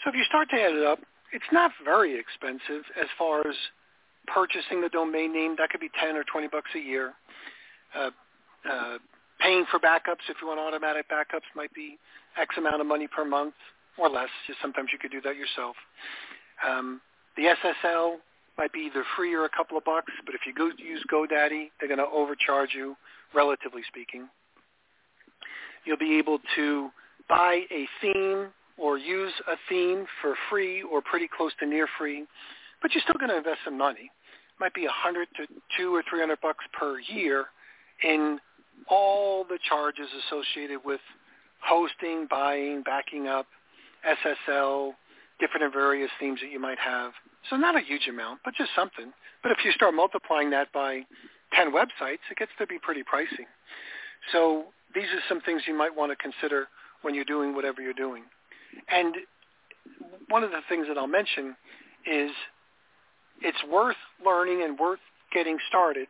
So 0.02 0.10
if 0.10 0.16
you 0.16 0.24
start 0.28 0.50
to 0.50 0.56
add 0.56 0.72
it 0.72 0.84
up, 0.84 0.98
it's 1.32 1.46
not 1.52 1.70
very 1.84 2.18
expensive 2.18 2.82
as 3.00 3.06
far 3.16 3.46
as 3.46 3.54
purchasing 4.26 4.80
the 4.80 4.88
domain 4.88 5.32
name. 5.32 5.54
That 5.58 5.70
could 5.70 5.80
be 5.80 5.90
10 6.02 6.16
or 6.16 6.24
20 6.24 6.48
bucks 6.48 6.70
a 6.74 6.80
year. 6.80 7.12
Uh, 7.94 8.10
uh, 8.68 8.98
paying 9.38 9.64
for 9.70 9.78
backups 9.78 10.26
if 10.28 10.36
you 10.42 10.48
want 10.48 10.58
automatic 10.58 11.08
backups 11.08 11.46
might 11.54 11.72
be 11.72 11.98
X 12.36 12.56
amount 12.58 12.80
of 12.80 12.86
money 12.88 13.06
per 13.06 13.24
month 13.24 13.54
or 13.96 14.08
less. 14.08 14.28
Just 14.48 14.58
sometimes 14.60 14.88
you 14.92 14.98
could 14.98 15.12
do 15.12 15.20
that 15.20 15.36
yourself. 15.36 15.76
Um, 16.66 17.00
the 17.36 17.54
SSL 17.54 18.16
might 18.58 18.72
be 18.72 18.80
either 18.80 19.04
free 19.16 19.34
or 19.34 19.44
a 19.44 19.48
couple 19.48 19.76
of 19.78 19.84
bucks, 19.84 20.12
but 20.26 20.34
if 20.34 20.42
you 20.46 20.52
go 20.54 20.70
use 20.76 21.04
GoDaddy, 21.10 21.70
they're 21.78 21.88
going 21.88 21.98
to 21.98 22.14
overcharge 22.14 22.70
you, 22.74 22.96
relatively 23.34 23.82
speaking. 23.88 24.28
You'll 25.84 25.96
be 25.98 26.18
able 26.18 26.38
to 26.56 26.90
buy 27.28 27.62
a 27.70 27.86
theme 28.02 28.48
or 28.76 28.98
use 28.98 29.32
a 29.46 29.56
theme 29.68 30.06
for 30.20 30.34
free 30.48 30.82
or 30.82 31.00
pretty 31.00 31.28
close 31.34 31.52
to 31.60 31.66
near 31.66 31.86
free, 31.98 32.26
but 32.82 32.92
you're 32.92 33.02
still 33.02 33.18
going 33.18 33.30
to 33.30 33.36
invest 33.36 33.58
some 33.64 33.78
money. 33.78 34.10
Might 34.58 34.74
be 34.74 34.84
a 34.84 34.90
hundred 34.90 35.28
to 35.36 35.46
two 35.78 35.94
or 35.94 36.02
three 36.08 36.20
hundred 36.20 36.40
bucks 36.42 36.64
per 36.78 36.98
year 37.00 37.46
in 38.02 38.38
all 38.88 39.44
the 39.44 39.58
charges 39.68 40.06
associated 40.26 40.80
with 40.84 41.00
hosting, 41.62 42.26
buying, 42.30 42.82
backing 42.82 43.26
up, 43.26 43.46
SSL, 44.06 44.92
different 45.40 45.64
and 45.64 45.72
various 45.72 46.10
themes 46.20 46.40
that 46.42 46.50
you 46.50 46.60
might 46.60 46.78
have. 46.78 47.12
So 47.48 47.56
not 47.56 47.76
a 47.76 47.80
huge 47.80 48.06
amount, 48.08 48.40
but 48.44 48.54
just 48.54 48.70
something. 48.76 49.12
But 49.42 49.52
if 49.52 49.58
you 49.64 49.72
start 49.72 49.94
multiplying 49.94 50.50
that 50.50 50.72
by 50.72 51.02
10 51.54 51.72
websites, 51.72 52.22
it 52.30 52.36
gets 52.38 52.52
to 52.58 52.66
be 52.66 52.78
pretty 52.78 53.02
pricey. 53.02 53.46
So 54.32 54.66
these 54.94 55.04
are 55.04 55.22
some 55.28 55.40
things 55.40 55.62
you 55.66 55.76
might 55.76 55.94
want 55.94 56.12
to 56.12 56.16
consider 56.16 56.68
when 57.02 57.14
you're 57.14 57.24
doing 57.24 57.54
whatever 57.54 57.80
you're 57.80 57.94
doing. 57.94 58.24
And 58.88 59.14
one 60.28 60.44
of 60.44 60.50
the 60.50 60.60
things 60.68 60.86
that 60.88 60.98
I'll 60.98 61.06
mention 61.06 61.56
is 62.06 62.30
it's 63.40 63.58
worth 63.70 63.96
learning 64.24 64.62
and 64.62 64.78
worth 64.78 65.00
getting 65.32 65.58
started 65.68 66.08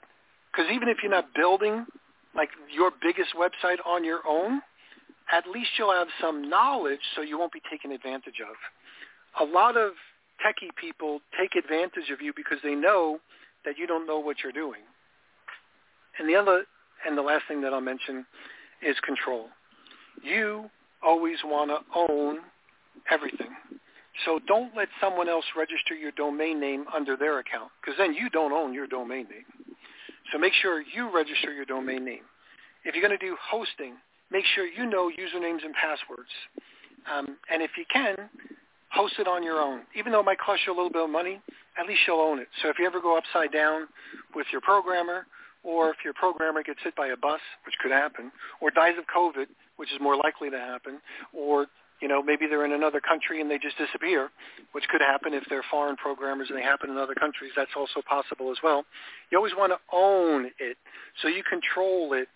because 0.51 0.71
even 0.73 0.89
if 0.89 0.99
you're 1.03 1.13
not 1.13 1.33
building 1.35 1.87
like 2.35 2.51
your 2.73 2.91
biggest 3.03 3.31
website 3.35 3.79
on 3.87 4.05
your 4.05 4.21
own, 4.29 4.61
at 5.33 5.47
least 5.47 5.71
you'll 5.79 5.93
have 5.93 6.09
some 6.21 6.49
knowledge 6.49 7.01
so 7.15 7.23
you 7.23 7.39
won't 7.39 7.53
be 7.53 7.63
taken 7.71 7.93
advantage 7.93 8.41
of. 8.43 8.57
A 9.39 9.45
lot 9.45 9.77
of 9.77 9.93
techie 10.45 10.75
people 10.81 11.21
take 11.39 11.55
advantage 11.55 12.11
of 12.13 12.21
you 12.21 12.33
because 12.35 12.59
they 12.63 12.75
know 12.75 13.19
that 13.65 13.79
you 13.79 13.87
don't 13.87 14.07
know 14.07 14.19
what 14.19 14.37
you're 14.43 14.53
doing. 14.53 14.81
And 16.19 16.29
the 16.29 16.35
other 16.35 16.65
and 17.07 17.17
the 17.17 17.23
last 17.23 17.45
thing 17.49 17.61
that 17.63 17.73
I'll 17.73 17.81
mention 17.81 18.27
is 18.83 18.97
control. 19.01 19.49
You 20.23 20.71
always 21.03 21.39
want 21.45 21.71
to 21.71 21.79
own 21.95 22.39
everything. 23.11 23.49
So 24.25 24.39
don't 24.47 24.77
let 24.77 24.89
someone 25.01 25.29
else 25.29 25.45
register 25.57 25.95
your 25.95 26.13
domain 26.13 26.61
name 26.61 26.85
under 26.95 27.17
their 27.17 27.39
account 27.39 27.71
because 27.81 27.97
then 27.97 28.13
you 28.13 28.29
don't 28.29 28.53
own 28.53 28.75
your 28.75 28.87
domain 28.87 29.27
name. 29.31 29.77
So 30.33 30.39
make 30.39 30.53
sure 30.61 30.83
you 30.83 31.13
register 31.15 31.53
your 31.53 31.65
domain 31.65 32.05
name. 32.05 32.25
If 32.85 32.95
you're 32.95 33.07
going 33.07 33.19
to 33.19 33.25
do 33.27 33.37
hosting, 33.51 33.95
make 34.31 34.45
sure 34.55 34.67
you 34.67 34.87
know 34.87 35.11
usernames 35.11 35.65
and 35.65 35.75
passwords. 35.75 36.31
Um, 37.11 37.39
and 37.51 37.63
if 37.63 37.71
you 37.79 37.85
can, 37.93 38.17
host 38.91 39.15
it 39.19 39.27
on 39.27 39.43
your 39.43 39.61
own. 39.61 39.83
Even 39.97 40.13
though 40.13 40.21
it 40.21 40.27
might 40.27 40.39
cost 40.39 40.63
you 40.67 40.73
a 40.73 40.77
little 40.77 40.91
bit 40.91 41.03
of 41.03 41.11
money, 41.11 41.41
at 41.79 41.87
least 41.87 42.01
you'll 42.07 42.21
own 42.21 42.39
it. 42.39 42.49
So 42.63 42.69
if 42.69 42.79
you 42.79 42.87
ever 42.87 43.01
go 43.01 43.17
upside 43.17 43.53
down 43.53 43.87
with 44.35 44.47
your 44.53 44.61
programmer, 44.61 45.27
or 45.63 45.91
if 45.91 45.97
your 46.05 46.15
programmer 46.15 46.63
gets 46.63 46.81
hit 46.83 46.97
by 46.97 47.09
a 47.09 47.17
bus, 47.17 47.41
which 47.67 47.75
could 47.83 47.93
happen, 47.93 48.33
or 48.61 48.71
dies 48.71 48.95
of 48.99 49.05
COVID, 49.15 49.47
which 49.77 49.93
is 49.93 50.01
more 50.01 50.17
likely 50.17 50.51
to 50.51 50.59
happen, 50.59 51.01
or 51.33 51.67
you 52.01 52.09
know, 52.09 52.23
maybe 52.23 52.47
they're 52.47 52.65
in 52.65 52.73
another 52.73 53.01
country 53.01 53.41
and 53.41 53.51
they 53.51 53.59
just 53.59 53.77
disappear, 53.77 54.31
which 54.73 54.85
could 54.89 55.03
happen 55.03 55.35
if 55.35 55.45
they're 55.51 55.65
foreign 55.71 55.97
programmers 55.97 56.49
and 56.49 56.59
they 56.59 56.63
happen 56.63 56.89
in 56.89 56.97
other 56.97 57.15
countries. 57.15 57.53
That's 57.55 57.77
also 57.77 58.01
possible 58.09 58.51
as 58.51 58.57
well. 58.63 58.85
You 59.31 59.37
always 59.37 59.53
want 59.57 59.73
to 59.73 59.79
own 59.95 60.47
it 60.59 60.79
so 61.21 61.29
you 61.29 61.43
control 61.43 62.15
it. 62.15 62.29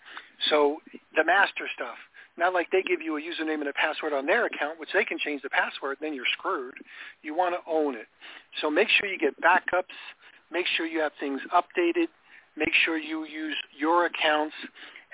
So 0.49 0.77
the 1.15 1.23
master 1.23 1.65
stuff, 1.73 1.97
not 2.37 2.53
like 2.53 2.67
they 2.71 2.81
give 2.81 3.01
you 3.01 3.17
a 3.17 3.21
username 3.21 3.61
and 3.61 3.67
a 3.67 3.73
password 3.73 4.13
on 4.13 4.25
their 4.25 4.45
account, 4.45 4.79
which 4.79 4.89
they 4.93 5.05
can 5.05 5.17
change 5.17 5.41
the 5.41 5.49
password, 5.49 5.97
then 6.01 6.13
you're 6.13 6.25
screwed. 6.37 6.73
You 7.21 7.35
want 7.35 7.55
to 7.55 7.61
own 7.71 7.95
it. 7.95 8.07
So 8.61 8.69
make 8.69 8.89
sure 8.89 9.07
you 9.09 9.17
get 9.17 9.39
backups. 9.41 9.95
Make 10.51 10.65
sure 10.75 10.85
you 10.85 10.99
have 10.99 11.13
things 11.19 11.41
updated. 11.53 12.07
Make 12.57 12.73
sure 12.83 12.97
you 12.97 13.25
use 13.25 13.55
your 13.77 14.05
accounts. 14.05 14.55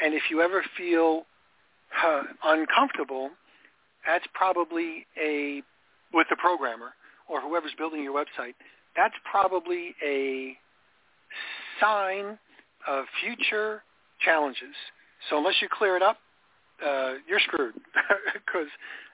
And 0.04 0.14
if 0.14 0.24
you 0.30 0.42
ever 0.42 0.64
feel 0.78 1.24
uncomfortable, 2.44 3.30
that's 4.06 4.26
probably 4.34 5.06
a 5.22 5.62
with 6.14 6.28
the 6.30 6.36
programmer 6.38 6.94
or 7.30 7.40
whoever's 7.40 7.72
building 7.78 8.04
your 8.04 8.14
website. 8.14 8.54
That's 8.96 9.14
probably 9.30 9.96
a 10.06 10.58
sign 11.80 12.38
of 12.88 13.06
future 13.24 13.84
challenges. 14.20 14.76
So 15.30 15.38
unless 15.38 15.56
you 15.62 15.70
clear 15.72 15.96
it 15.96 16.02
up, 16.02 16.18
uh, 16.86 17.14
you're 17.28 17.40
screwed 17.40 17.74
because 18.34 18.68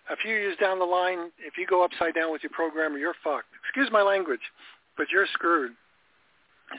a 0.09 0.15
few 0.15 0.31
years 0.31 0.57
down 0.59 0.79
the 0.79 0.85
line, 0.85 1.31
if 1.39 1.57
you 1.57 1.67
go 1.67 1.83
upside 1.83 2.15
down 2.15 2.31
with 2.31 2.43
your 2.43 2.51
programmer, 2.51 2.97
you're 2.97 3.15
fucked. 3.23 3.47
Excuse 3.63 3.89
my 3.91 4.01
language, 4.01 4.43
but 4.95 5.07
you're 5.11 5.27
screwed. 5.33 5.71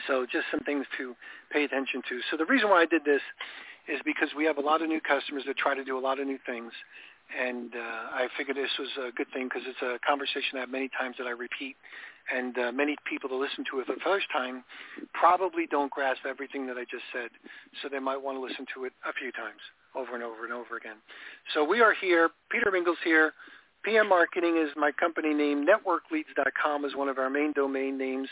So 0.07 0.25
just 0.31 0.45
some 0.51 0.61
things 0.61 0.85
to 0.97 1.15
pay 1.51 1.63
attention 1.63 2.01
to. 2.09 2.19
So 2.29 2.37
the 2.37 2.45
reason 2.45 2.69
why 2.69 2.81
I 2.81 2.85
did 2.85 3.03
this 3.05 3.21
is 3.87 3.99
because 4.05 4.29
we 4.37 4.45
have 4.45 4.57
a 4.57 4.61
lot 4.61 4.81
of 4.81 4.87
new 4.87 5.01
customers 5.01 5.43
that 5.47 5.57
try 5.57 5.73
to 5.73 5.83
do 5.83 5.97
a 5.97 6.01
lot 6.01 6.19
of 6.19 6.27
new 6.27 6.37
things 6.45 6.73
and 7.29 7.73
uh, 7.75 8.25
I 8.25 8.27
figured 8.37 8.57
this 8.57 8.73
was 8.79 8.89
a 8.97 9.11
good 9.11 9.27
thing 9.33 9.49
because 9.49 9.61
it's 9.67 9.81
a 9.81 9.99
conversation 10.05 10.57
I 10.57 10.61
have 10.61 10.69
many 10.69 10.89
times 10.89 11.15
that 11.19 11.27
I 11.27 11.31
repeat, 11.31 11.75
and 12.33 12.57
uh, 12.57 12.71
many 12.71 12.95
people 13.05 13.29
that 13.29 13.35
listen 13.35 13.63
to 13.71 13.79
it 13.79 13.85
for 13.85 13.93
the 13.93 14.01
first 14.01 14.25
time 14.33 14.63
probably 15.13 15.67
don't 15.69 15.91
grasp 15.91 16.25
everything 16.25 16.65
that 16.67 16.77
I 16.77 16.85
just 16.89 17.05
said, 17.13 17.29
so 17.81 17.89
they 17.89 17.99
might 17.99 18.17
want 18.17 18.37
to 18.37 18.41
listen 18.41 18.65
to 18.75 18.85
it 18.85 18.93
a 19.05 19.13
few 19.13 19.31
times 19.31 19.61
over 19.95 20.15
and 20.15 20.23
over 20.23 20.43
and 20.43 20.53
over 20.53 20.77
again. 20.77 20.97
So 21.53 21.63
we 21.63 21.81
are 21.81 21.93
here. 21.93 22.29
Peter 22.51 22.71
Mingils 22.71 23.01
here. 23.03 23.33
PM 23.83 24.09
Marketing 24.09 24.57
is 24.57 24.69
my 24.75 24.91
company 24.91 25.33
name. 25.33 25.65
NetworkLeads.com 25.65 26.85
is 26.85 26.95
one 26.95 27.07
of 27.07 27.17
our 27.17 27.29
main 27.29 27.53
domain 27.53 27.97
names. 27.97 28.27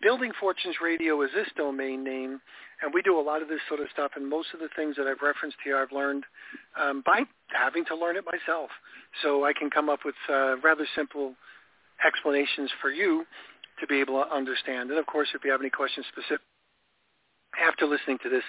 Building 0.00 0.32
Fortunes 0.38 0.76
Radio 0.82 1.22
is 1.22 1.30
this 1.34 1.48
domain 1.56 2.04
name, 2.04 2.40
and 2.82 2.92
we 2.92 3.02
do 3.02 3.18
a 3.18 3.20
lot 3.20 3.40
of 3.40 3.48
this 3.48 3.60
sort 3.68 3.80
of 3.80 3.86
stuff. 3.92 4.12
And 4.16 4.28
most 4.28 4.48
of 4.52 4.60
the 4.60 4.68
things 4.76 4.96
that 4.96 5.06
I've 5.06 5.22
referenced 5.22 5.56
here, 5.64 5.78
I've 5.78 5.92
learned 5.92 6.24
um, 6.80 7.02
by 7.04 7.22
having 7.48 7.84
to 7.86 7.96
learn 7.96 8.16
it 8.16 8.24
myself. 8.24 8.70
So 9.22 9.44
I 9.44 9.52
can 9.52 9.70
come 9.70 9.88
up 9.88 10.00
with 10.04 10.14
uh, 10.28 10.58
rather 10.58 10.86
simple 10.94 11.34
explanations 12.04 12.70
for 12.80 12.90
you 12.90 13.24
to 13.80 13.86
be 13.86 14.00
able 14.00 14.22
to 14.22 14.34
understand. 14.34 14.90
And 14.90 14.98
of 14.98 15.06
course, 15.06 15.28
if 15.34 15.44
you 15.44 15.50
have 15.50 15.60
any 15.60 15.70
questions 15.70 16.06
specific 16.12 16.44
after 17.60 17.86
listening 17.86 18.18
to 18.22 18.28
this, 18.28 18.44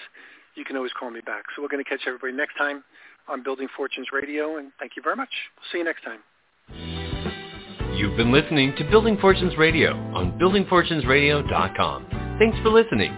you 0.57 0.65
can 0.65 0.75
always 0.75 0.91
call 0.99 1.11
me 1.11 1.21
back. 1.21 1.45
So 1.55 1.61
we're 1.61 1.69
going 1.69 1.83
to 1.83 1.89
catch 1.89 2.01
everybody 2.07 2.33
next 2.33 2.57
time 2.57 2.83
on 3.27 3.43
Building 3.43 3.67
Fortunes 3.75 4.07
Radio, 4.11 4.57
and 4.57 4.71
thank 4.79 4.93
you 4.95 5.03
very 5.03 5.15
much. 5.15 5.29
We'll 5.55 5.65
see 5.71 5.77
you 5.79 5.83
next 5.83 6.03
time. 6.03 6.19
You've 7.95 8.17
been 8.17 8.31
listening 8.31 8.75
to 8.77 8.83
Building 8.89 9.17
Fortunes 9.19 9.57
Radio 9.57 9.93
on 10.13 10.37
buildingfortunesradio.com. 10.39 12.37
Thanks 12.39 12.57
for 12.61 12.69
listening. 12.69 13.15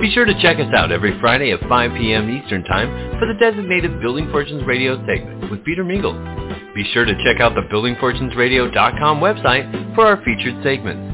Be 0.00 0.10
sure 0.12 0.24
to 0.24 0.34
check 0.40 0.56
us 0.58 0.72
out 0.74 0.90
every 0.90 1.18
Friday 1.20 1.52
at 1.52 1.60
5 1.68 1.90
p.m. 1.92 2.30
Eastern 2.30 2.64
Time 2.64 3.18
for 3.18 3.26
the 3.26 3.34
designated 3.38 4.00
Building 4.00 4.30
Fortunes 4.30 4.66
Radio 4.66 4.96
segment 5.06 5.50
with 5.50 5.62
Peter 5.64 5.84
Mingils. 5.84 6.74
Be 6.74 6.84
sure 6.92 7.04
to 7.04 7.14
check 7.22 7.40
out 7.40 7.54
the 7.54 7.62
buildingfortunesradio.com 7.62 9.20
website 9.20 9.94
for 9.94 10.06
our 10.06 10.16
featured 10.24 10.62
segments. 10.64 11.13